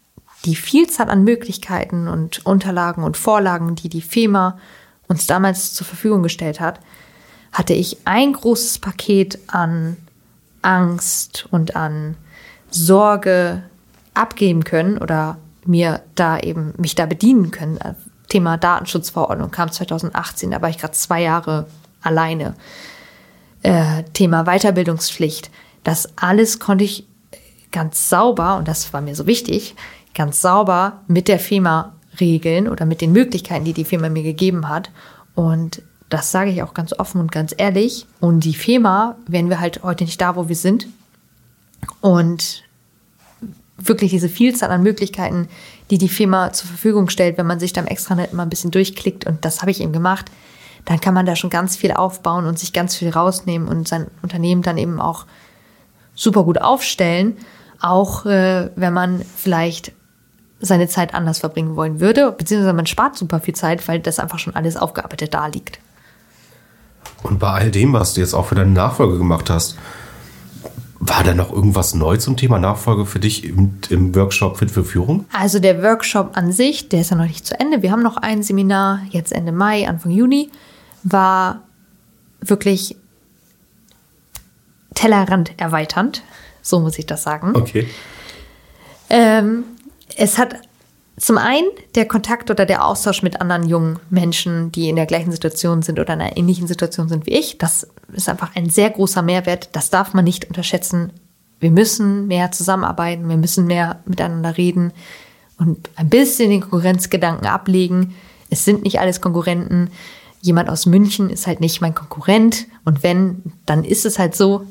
die 0.45 0.55
Vielzahl 0.55 1.11
an 1.11 1.25
Möglichkeiten 1.25 2.09
und 2.09 2.45
Unterlagen 2.47 3.03
und 3.03 3.17
Vorlagen, 3.17 3.75
die 3.75 3.89
die 3.89 4.03
FEMA 4.03 4.59
uns 5.11 5.27
damals 5.27 5.75
zur 5.75 5.87
Verfügung 5.87 6.23
gestellt 6.23 6.61
hat, 6.61 6.81
hatte 7.53 7.75
ich 7.75 7.99
ein 8.07 8.33
großes 8.33 8.79
Paket 8.79 9.39
an 9.49 9.97
Angst 10.63 11.49
und 11.51 11.75
an 11.75 12.17
Sorge 12.71 13.63
abgeben 14.15 14.63
können 14.65 14.99
oder 14.99 15.39
mir 15.67 16.03
da 16.15 16.39
eben 16.39 16.75
mich 16.79 16.95
da 16.95 17.07
bedienen 17.07 17.51
können. 17.51 17.79
Thema 18.29 18.57
Datenschutzverordnung 18.57 19.51
kam 19.51 19.73
2018, 19.73 20.53
da 20.53 20.63
war 20.63 20.71
ich 20.71 20.79
gerade 20.79 20.95
zwei 20.95 21.23
Jahre 21.23 21.67
alleine. 22.03 22.55
äh, 23.63 24.05
Thema 24.13 24.45
Weiterbildungspflicht. 24.45 25.51
Das 25.85 26.09
alles 26.17 26.61
konnte 26.61 26.85
ich 26.85 27.07
ganz 27.73 28.09
sauber, 28.09 28.57
und 28.57 28.69
das 28.69 28.93
war 28.93 29.01
mir 29.01 29.15
so 29.15 29.27
wichtig, 29.27 29.75
ganz 30.15 30.41
sauber 30.41 31.01
mit 31.09 31.29
der 31.29 31.39
FEMA 31.39 31.93
regeln 32.19 32.69
oder 32.69 32.87
mit 32.87 33.01
den 33.01 33.13
Möglichkeiten, 33.13 33.65
die 33.65 33.73
die 33.73 33.85
Firma 33.85 34.09
mir 34.09 34.23
gegeben 34.23 34.69
hat. 34.69 34.91
Und 35.35 35.83
das 36.09 36.33
sage 36.33 36.51
ich 36.51 36.63
auch 36.63 36.75
ganz 36.75 36.93
offen 36.93 37.21
und 37.21 37.31
ganz 37.31 37.55
ehrlich. 37.57 38.07
Und 38.19 38.45
die 38.45 38.55
FEMA 38.55 39.17
wären 39.27 39.49
wir 39.49 39.61
halt 39.61 39.83
heute 39.83 40.05
nicht 40.05 40.21
da, 40.21 40.35
wo 40.37 40.49
wir 40.49 40.57
sind. 40.57 40.89
Und 42.01 42.65
wirklich 43.77 44.11
diese 44.11 44.29
Vielzahl 44.29 44.71
an 44.71 44.83
Möglichkeiten, 44.83 45.49
die 45.91 45.99
die 45.99 46.09
Firma 46.09 46.53
zur 46.53 46.69
Verfügung 46.69 47.09
stellt, 47.09 47.39
wenn 47.39 47.47
man 47.47 47.61
sich 47.61 47.73
da 47.73 47.81
im 47.81 47.87
Extranet 47.87 48.33
mal 48.33 48.43
ein 48.43 48.51
bisschen 48.51 48.71
durchklickt, 48.71 49.27
und 49.27 49.45
das 49.45 49.61
habe 49.61 49.71
ich 49.71 49.81
eben 49.81 49.93
gemacht, 49.93 50.31
dann 50.85 51.01
kann 51.01 51.15
man 51.15 51.27
da 51.27 51.37
schon 51.37 51.51
ganz 51.51 51.77
viel 51.77 51.93
aufbauen 51.93 52.47
und 52.47 52.59
sich 52.59 52.73
ganz 52.73 52.97
viel 52.97 53.11
rausnehmen 53.11 53.69
und 53.69 53.89
sein 53.89 54.07
Unternehmen 54.23 54.63
dann 54.63 54.79
eben 54.79 55.01
auch 55.01 55.27
super 56.15 56.45
gut 56.45 56.61
aufstellen, 56.61 57.37
auch 57.81 58.27
äh, 58.27 58.71
wenn 58.77 58.93
man 58.93 59.23
vielleicht 59.37 59.93
seine 60.61 60.89
Zeit 60.89 61.15
anders 61.15 61.39
verbringen 61.39 61.77
wollen 61.77 62.01
würde, 62.01 62.33
beziehungsweise 62.33 62.75
man 62.75 62.87
spart 62.87 63.17
super 63.17 63.41
viel 63.41 63.55
Zeit, 63.55 63.87
weil 63.89 64.01
das 64.01 64.19
einfach 64.19 64.39
schon 64.39 64.55
alles 64.55 64.77
aufgearbeitet 64.77 65.35
da 65.35 65.47
liegt. 65.47 65.79
Und 67.23 67.39
bei 67.39 67.49
all 67.49 67.71
dem, 67.71 67.93
was 67.93 68.15
du 68.15 68.21
jetzt 68.21 68.35
auch 68.35 68.47
für 68.47 68.55
deine 68.55 68.71
Nachfolge 68.71 69.19
gemacht 69.19 69.51
hast, 69.51 69.77
war 71.03 71.25
da 71.25 71.33
noch 71.33 71.51
irgendwas 71.51 71.95
neu 71.95 72.19
zum 72.19 72.37
Thema 72.37 72.59
Nachfolge 72.59 73.07
für 73.07 73.19
dich 73.19 73.45
im, 73.45 73.79
im, 73.89 74.15
Workshop 74.15 74.59
Fit 74.59 74.71
für 74.71 74.85
Führung? 74.85 75.25
Also 75.33 75.59
der 75.59 75.83
Workshop 75.83 76.37
an 76.37 76.53
sich, 76.53 76.91
der 76.91 77.01
ist 77.01 77.11
ja 77.11 77.17
noch 77.17 77.27
nicht 77.27 77.47
zu 77.47 77.59
Ende. 77.59 77.83
Wir 77.83 77.91
haben 77.91 78.03
noch 78.03 78.19
ein 78.19 78.43
Seminar 78.43 79.01
jetzt 79.09 79.33
Ende 79.33 79.51
Mai, 79.51 79.89
Anfang 79.89 80.13
Juni, 80.13 80.51
war 81.03 81.63
wirklich 82.41 82.97
Tellerrand 84.95 85.53
erweiternd. 85.59 86.23
So 86.61 86.81
muss 86.81 86.99
ich 86.99 87.07
das 87.07 87.23
sagen. 87.23 87.57
Okay. 87.57 87.89
Ähm, 89.09 89.65
es 90.21 90.37
hat 90.37 90.55
zum 91.17 91.39
einen 91.39 91.69
der 91.95 92.07
Kontakt 92.07 92.51
oder 92.51 92.67
der 92.67 92.85
Austausch 92.85 93.23
mit 93.23 93.41
anderen 93.41 93.67
jungen 93.67 93.99
Menschen, 94.11 94.71
die 94.71 94.91
in 94.91 94.97
der 94.97 95.07
gleichen 95.07 95.33
Situation 95.33 95.83
sind 95.83 95.99
oder 95.99 96.13
in 96.13 96.21
einer 96.21 96.37
ähnlichen 96.37 96.67
Situation 96.67 97.09
sind 97.09 97.27
wie 97.27 97.33
ich. 97.33 97.57
Das 97.57 97.89
ist 98.13 98.29
einfach 98.29 98.55
ein 98.55 98.69
sehr 98.69 98.91
großer 98.91 99.23
Mehrwert. 99.23 99.71
Das 99.73 99.89
darf 99.89 100.13
man 100.13 100.25
nicht 100.25 100.45
unterschätzen. 100.45 101.11
Wir 101.59 101.71
müssen 101.71 102.27
mehr 102.27 102.53
zusammenarbeiten, 102.53 103.29
wir 103.29 103.39
müssen 103.39 103.67
mehr 103.67 104.01
miteinander 104.05 104.57
reden 104.57 104.93
und 105.59 105.89
ein 105.97 106.11
bisschen 106.11 106.51
den 106.51 106.61
Konkurrenzgedanken 106.61 107.47
ablegen. 107.47 108.15
Es 108.51 108.65
sind 108.67 108.83
nicht 108.83 109.01
alles 109.01 109.23
Konkurrenten. 109.23 109.91
Jemand 110.43 110.69
aus 110.69 110.85
München 110.85 111.31
ist 111.31 111.47
halt 111.47 111.61
nicht 111.61 111.81
mein 111.81 111.95
Konkurrent 111.95 112.67
und 112.85 113.03
wenn, 113.03 113.43
dann 113.65 113.85
ist 113.85 114.05
es 114.05 114.19
halt 114.19 114.37
so. 114.37 114.67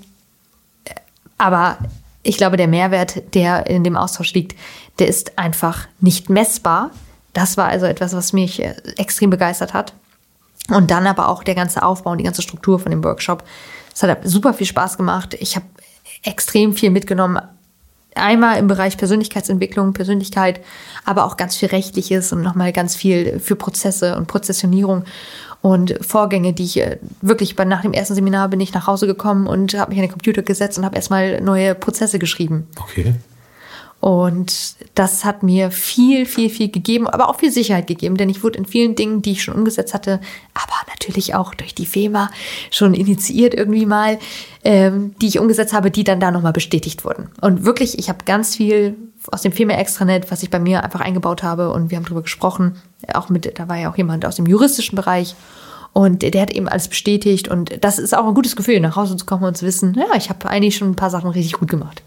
Aber 1.39 1.79
ich 2.23 2.37
glaube, 2.37 2.57
der 2.57 2.67
Mehrwert, 2.67 3.33
der 3.33 3.67
in 3.67 3.83
dem 3.83 3.95
Austausch 3.95 4.33
liegt, 4.33 4.55
der 4.99 5.07
ist 5.07 5.37
einfach 5.37 5.87
nicht 5.99 6.29
messbar. 6.29 6.91
Das 7.33 7.57
war 7.57 7.67
also 7.67 7.85
etwas, 7.85 8.13
was 8.13 8.33
mich 8.33 8.61
äh, 8.61 8.75
extrem 8.97 9.29
begeistert 9.29 9.73
hat. 9.73 9.93
Und 10.69 10.91
dann 10.91 11.07
aber 11.07 11.29
auch 11.29 11.43
der 11.43 11.55
ganze 11.55 11.81
Aufbau 11.81 12.11
und 12.11 12.19
die 12.19 12.23
ganze 12.23 12.41
Struktur 12.41 12.79
von 12.79 12.91
dem 12.91 13.03
Workshop. 13.03 13.43
Es 13.93 14.03
hat 14.03 14.19
super 14.23 14.53
viel 14.53 14.67
Spaß 14.67 14.97
gemacht. 14.97 15.35
Ich 15.39 15.55
habe 15.55 15.65
extrem 16.23 16.73
viel 16.73 16.91
mitgenommen. 16.91 17.41
Einmal 18.15 18.57
im 18.57 18.67
Bereich 18.67 18.97
Persönlichkeitsentwicklung, 18.97 19.93
Persönlichkeit, 19.93 20.61
aber 21.05 21.25
auch 21.25 21.37
ganz 21.37 21.55
viel 21.55 21.69
Rechtliches 21.69 22.33
und 22.33 22.41
nochmal 22.41 22.73
ganz 22.73 22.95
viel 22.95 23.39
für 23.39 23.55
Prozesse 23.55 24.15
und 24.17 24.27
Prozessionierung 24.27 25.05
und 25.61 25.97
Vorgänge, 26.01 26.53
die 26.53 26.63
ich 26.63 26.79
äh, 26.79 26.97
wirklich 27.21 27.57
nach 27.57 27.81
dem 27.81 27.93
ersten 27.93 28.15
Seminar 28.15 28.47
bin 28.47 28.59
ich 28.59 28.73
nach 28.73 28.87
Hause 28.87 29.07
gekommen 29.07 29.47
und 29.47 29.73
habe 29.73 29.91
mich 29.91 29.99
an 29.99 30.05
den 30.05 30.11
Computer 30.11 30.41
gesetzt 30.41 30.77
und 30.77 30.85
habe 30.85 30.95
erstmal 30.95 31.41
neue 31.41 31.75
Prozesse 31.75 32.19
geschrieben. 32.19 32.67
Okay. 32.79 33.15
Und 33.99 34.75
das 34.95 35.25
hat 35.25 35.43
mir 35.43 35.71
viel, 35.71 36.25
viel, 36.25 36.49
viel 36.49 36.71
gegeben, 36.71 37.07
aber 37.07 37.27
auch 37.27 37.35
viel 37.37 37.51
Sicherheit 37.51 37.87
gegeben, 37.87 38.15
denn 38.15 38.29
ich 38.29 38.43
wurde 38.43 38.57
in 38.57 38.65
vielen 38.65 38.95
Dingen, 38.95 39.21
die 39.21 39.31
ich 39.31 39.43
schon 39.43 39.55
umgesetzt 39.55 39.93
hatte, 39.93 40.21
aber 40.53 40.73
natürlich 40.87 41.35
auch 41.35 41.53
durch 41.53 41.75
die 41.75 41.85
FEMA 41.85 42.29
schon 42.71 42.93
initiiert 42.93 43.53
irgendwie 43.53 43.85
mal, 43.85 44.17
ähm, 44.63 45.15
die 45.21 45.27
ich 45.27 45.39
umgesetzt 45.39 45.73
habe, 45.73 45.91
die 45.91 46.05
dann 46.05 46.21
da 46.21 46.31
nochmal 46.31 46.53
bestätigt 46.53 47.03
wurden. 47.03 47.29
Und 47.41 47.65
wirklich, 47.65 47.99
ich 47.99 48.07
habe 48.07 48.23
ganz 48.23 48.55
viel 48.55 48.95
aus 49.31 49.41
dem 49.41 49.51
FEMA 49.51 49.73
Extranet, 49.73 50.31
was 50.31 50.43
ich 50.43 50.49
bei 50.49 50.59
mir 50.59 50.83
einfach 50.83 51.01
eingebaut 51.01 51.43
habe 51.43 51.71
und 51.71 51.91
wir 51.91 51.97
haben 51.97 52.05
darüber 52.05 52.21
gesprochen, 52.21 52.77
auch 53.13 53.27
mit, 53.27 53.59
da 53.59 53.67
war 53.67 53.77
ja 53.77 53.91
auch 53.91 53.97
jemand 53.97 54.25
aus 54.25 54.37
dem 54.37 54.45
juristischen 54.45 54.95
Bereich 54.95 55.35
und 55.91 56.21
der 56.21 56.41
hat 56.41 56.51
eben 56.51 56.69
alles 56.69 56.87
bestätigt 56.87 57.49
und 57.49 57.83
das 57.83 57.99
ist 57.99 58.15
auch 58.15 58.25
ein 58.25 58.33
gutes 58.33 58.55
Gefühl, 58.55 58.79
nach 58.79 58.95
Hause 58.95 59.17
zu 59.17 59.25
kommen 59.25 59.43
und 59.43 59.57
zu 59.57 59.65
wissen, 59.65 59.93
ja, 59.95 60.15
ich 60.15 60.29
habe 60.29 60.47
eigentlich 60.47 60.77
schon 60.77 60.91
ein 60.91 60.95
paar 60.95 61.09
Sachen 61.09 61.29
richtig 61.29 61.53
gut 61.59 61.69
gemacht. 61.69 62.01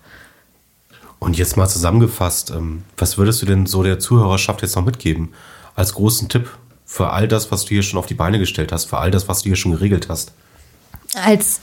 Und 1.23 1.39
jetzt 1.39 1.57
mal 1.57 1.69
zusammengefasst, 1.69 2.51
ähm, 2.51 2.83
was 2.97 3.17
würdest 3.17 3.41
du 3.41 3.47
denn 3.47 3.67
so 3.67 3.85
der 3.85 4.01
Zuhörerschaft 4.01 4.61
jetzt 4.63 4.75
noch 4.75 4.85
mitgeben 4.85 5.33
als 5.77 5.95
großen 5.95 6.29
Tipp 6.29 6.51
für 6.85 7.11
all 7.11 7.29
das, 7.29 7.53
was 7.53 7.65
du 7.65 7.69
hier 7.69 7.85
schon 7.85 8.01
auf 8.01 8.07
die 8.07 8.15
Beine 8.15 8.41
gestellt 8.41 8.73
hast, 8.73 8.87
für 8.87 8.99
all 8.99 9.13
das, 9.13 9.29
was 9.29 9.43
du 9.43 9.45
hier 9.45 9.55
schon 9.55 9.71
geregelt 9.71 10.09
hast? 10.09 10.33
Als 11.15 11.61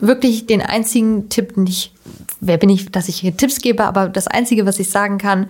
wirklich 0.00 0.48
den 0.48 0.62
einzigen 0.62 1.28
Tipp, 1.28 1.56
nicht, 1.56 1.92
wer 2.40 2.58
bin 2.58 2.70
ich, 2.70 2.90
dass 2.90 3.06
ich 3.06 3.20
hier 3.20 3.36
Tipps 3.36 3.60
gebe, 3.60 3.84
aber 3.84 4.08
das 4.08 4.26
einzige, 4.26 4.66
was 4.66 4.80
ich 4.80 4.90
sagen 4.90 5.16
kann, 5.16 5.46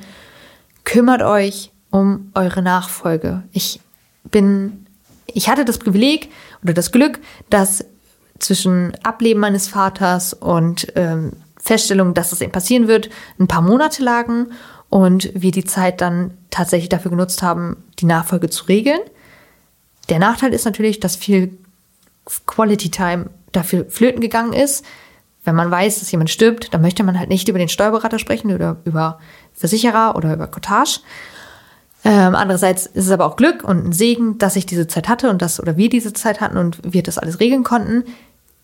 kümmert 0.85 1.23
euch 1.23 1.71
um 1.88 2.31
eure 2.35 2.61
Nachfolge. 2.61 3.45
Ich 3.53 3.81
bin, 4.25 4.85
ich 5.27 5.49
hatte 5.49 5.64
das 5.64 5.79
Privileg 5.79 6.29
oder 6.62 6.75
das 6.75 6.92
Glück, 6.92 7.18
dass 7.49 7.83
zwischen 8.40 8.92
Ableben 9.03 9.40
meines 9.40 9.68
Vaters 9.68 10.35
und 10.35 10.92
ähm, 10.97 11.33
Feststellung, 11.62 12.12
dass 12.12 12.31
das 12.31 12.40
eben 12.40 12.53
passieren 12.53 12.88
wird, 12.88 13.09
ein 13.38 13.46
paar 13.46 13.62
Monate 13.62 14.03
lagen 14.03 14.48
und 14.90 15.31
wir 15.33 15.53
die 15.53 15.64
Zeit 15.64 16.01
dann 16.01 16.37
tatsächlich 16.51 16.88
dafür 16.88 17.12
genutzt 17.12 17.40
haben, 17.40 17.77
die 18.01 18.05
Nachfolge 18.05 18.51
zu 18.51 18.64
regeln. 18.64 18.98
Der 20.09 20.18
Nachteil 20.18 20.53
ist 20.53 20.64
natürlich, 20.64 20.98
dass 20.98 21.14
viel 21.14 21.57
Quality 22.46 22.90
Time 22.90 23.31
dafür 23.53 23.87
flöten 23.88 24.20
gegangen 24.20 24.53
ist. 24.53 24.85
Wenn 25.44 25.55
man 25.55 25.70
weiß, 25.70 26.01
dass 26.01 26.11
jemand 26.11 26.31
stirbt, 26.31 26.75
dann 26.75 26.83
möchte 26.83 27.05
man 27.05 27.18
halt 27.18 27.29
nicht 27.29 27.48
über 27.48 27.59
den 27.59 27.68
Steuerberater 27.68 28.18
sprechen 28.18 28.53
oder 28.53 28.79
über 28.85 29.20
Versicherer 29.55 30.16
oder 30.16 30.35
über 30.35 30.48
Cottage. 30.48 31.01
Ähm, 32.05 32.35
andererseits 32.35 32.87
ist 32.87 33.07
es 33.07 33.12
aber 33.12 33.27
auch 33.27 33.37
Glück 33.37 33.62
und 33.62 33.87
ein 33.87 33.92
Segen, 33.92 34.37
dass 34.38 34.57
ich 34.57 34.66
diese 34.66 34.88
Zeit 34.88 35.09
hatte 35.09 35.31
und 35.31 35.40
das 35.40 35.61
oder 35.61 35.77
wir 35.77 35.88
diese 35.88 36.12
Zeit 36.12 36.40
hatten 36.40 36.57
und 36.57 36.81
wir 36.83 37.05
das 37.05 37.18
alles 37.18 37.38
regeln 37.38 37.62
konnten. 37.62 38.03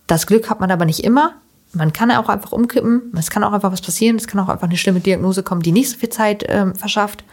Das 0.09 0.27
Glück 0.27 0.51
hat 0.51 0.59
man 0.59 0.73
aber 0.73 0.85
nicht 0.85 1.05
immer 1.05 1.35
man 1.73 1.93
kann 1.93 2.11
auch 2.11 2.29
einfach 2.29 2.53
umkippen, 2.53 3.13
es 3.19 3.31
kann 3.31 3.45
auch 3.45 3.53
einfach 3.53 3.73
was 3.73 3.83
passieren, 3.83 4.17
es 4.17 4.27
kann 4.27 4.41
auch 4.41 4.49
einfach 4.49 4.69
eine 4.69 4.77
schlimme 4.77 5.01
Diagnose 5.01 5.43
kommen, 5.43 5.63
die 5.63 5.73
nicht 5.73 5.91
so 5.91 5.99
viel 5.99 6.09
Zeit 6.09 6.45
ähm, 6.49 6.75
verschafft. 6.75 7.25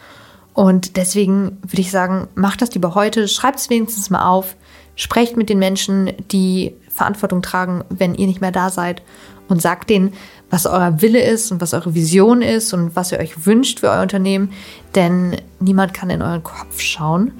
Und 0.52 0.96
deswegen 0.96 1.58
würde 1.62 1.80
ich 1.80 1.90
sagen, 1.90 2.28
macht 2.34 2.62
das 2.62 2.72
lieber 2.74 2.94
heute, 2.94 3.28
schreibt 3.28 3.58
es 3.58 3.70
wenigstens 3.70 4.10
mal 4.10 4.26
auf, 4.26 4.56
sprecht 4.94 5.36
mit 5.36 5.48
den 5.48 5.58
Menschen, 5.58 6.12
die 6.30 6.74
Verantwortung 6.88 7.42
tragen, 7.42 7.84
wenn 7.90 8.14
ihr 8.14 8.26
nicht 8.26 8.40
mehr 8.40 8.52
da 8.52 8.70
seid 8.70 9.02
und 9.48 9.60
sagt 9.60 9.90
denen, 9.90 10.14
was 10.50 10.66
euer 10.66 11.02
Wille 11.02 11.20
ist 11.20 11.52
und 11.52 11.60
was 11.60 11.74
eure 11.74 11.94
Vision 11.94 12.42
ist 12.42 12.72
und 12.72 12.96
was 12.96 13.12
ihr 13.12 13.18
euch 13.18 13.46
wünscht 13.46 13.80
für 13.80 13.90
euer 13.90 14.02
Unternehmen, 14.02 14.52
denn 14.94 15.36
niemand 15.60 15.92
kann 15.92 16.08
in 16.10 16.22
euren 16.22 16.42
Kopf 16.42 16.80
schauen. 16.80 17.32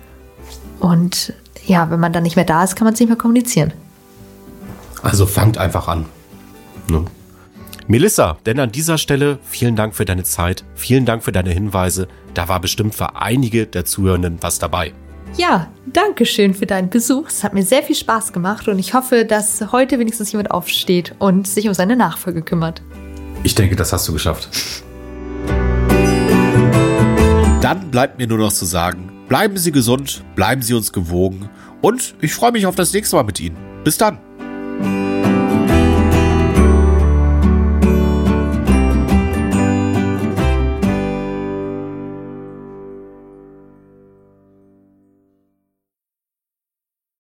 Und 0.80 1.32
ja, 1.66 1.90
wenn 1.90 2.00
man 2.00 2.12
dann 2.12 2.22
nicht 2.22 2.37
mehr 2.37 2.44
da 2.44 2.64
ist, 2.64 2.76
kann 2.76 2.85
man 2.85 2.94
es 2.94 3.00
nicht 3.00 3.09
mehr 3.09 3.18
kommunizieren. 3.18 3.72
Also 5.02 5.26
fangt 5.26 5.56
einfach 5.56 5.88
an. 5.88 6.06
Ne? 6.88 7.05
Melissa, 7.88 8.37
denn 8.46 8.59
an 8.59 8.72
dieser 8.72 8.99
Stelle 8.99 9.38
vielen 9.42 9.77
Dank 9.77 9.94
für 9.94 10.05
deine 10.05 10.25
Zeit, 10.25 10.64
vielen 10.75 11.05
Dank 11.05 11.22
für 11.22 11.33
deine 11.33 11.51
Hinweise. 11.51 12.09
Da 12.35 12.49
war 12.49 12.61
bestimmt 12.61 12.94
für 12.94 13.16
einige 13.16 13.66
der 13.66 13.85
Zuhörenden 13.85 14.38
was 14.40 14.59
dabei. 14.59 14.92
Ja, 15.37 15.68
danke 15.87 16.25
schön 16.25 16.55
für 16.55 16.66
deinen 16.66 16.88
Besuch. 16.88 17.29
Es 17.29 17.44
hat 17.44 17.55
mir 17.55 17.62
sehr 17.62 17.83
viel 17.83 17.94
Spaß 17.94 18.33
gemacht 18.33 18.68
und 18.68 18.79
ich 18.79 18.94
hoffe, 18.94 19.25
dass 19.25 19.72
heute 19.72 19.99
wenigstens 19.99 20.33
jemand 20.33 20.51
aufsteht 20.51 21.14
und 21.18 21.46
sich 21.46 21.68
um 21.68 21.75
seine 21.75 21.94
Nachfolge 21.94 22.42
kümmert. 22.42 22.83
Ich 23.42 23.55
denke, 23.55 23.77
das 23.77 23.92
hast 23.92 24.09
du 24.09 24.12
geschafft. 24.12 24.49
Dann 27.61 27.90
bleibt 27.90 28.18
mir 28.18 28.27
nur 28.27 28.38
noch 28.38 28.53
zu 28.53 28.64
sagen, 28.64 29.12
bleiben 29.29 29.57
Sie 29.57 29.72
gesund, 29.72 30.25
bleiben 30.35 30.62
Sie 30.62 30.75
uns 30.75 30.92
gewogen 30.92 31.49
und 31.83 32.14
ich 32.20 32.33
freue 32.33 32.53
mich 32.53 32.66
auf 32.66 32.75
das 32.75 32.92
nächste 32.92 33.16
Mal 33.16 33.25
mit 33.25 33.38
Ihnen. 33.40 33.57
Bis 33.85 33.99
dann. 33.99 34.18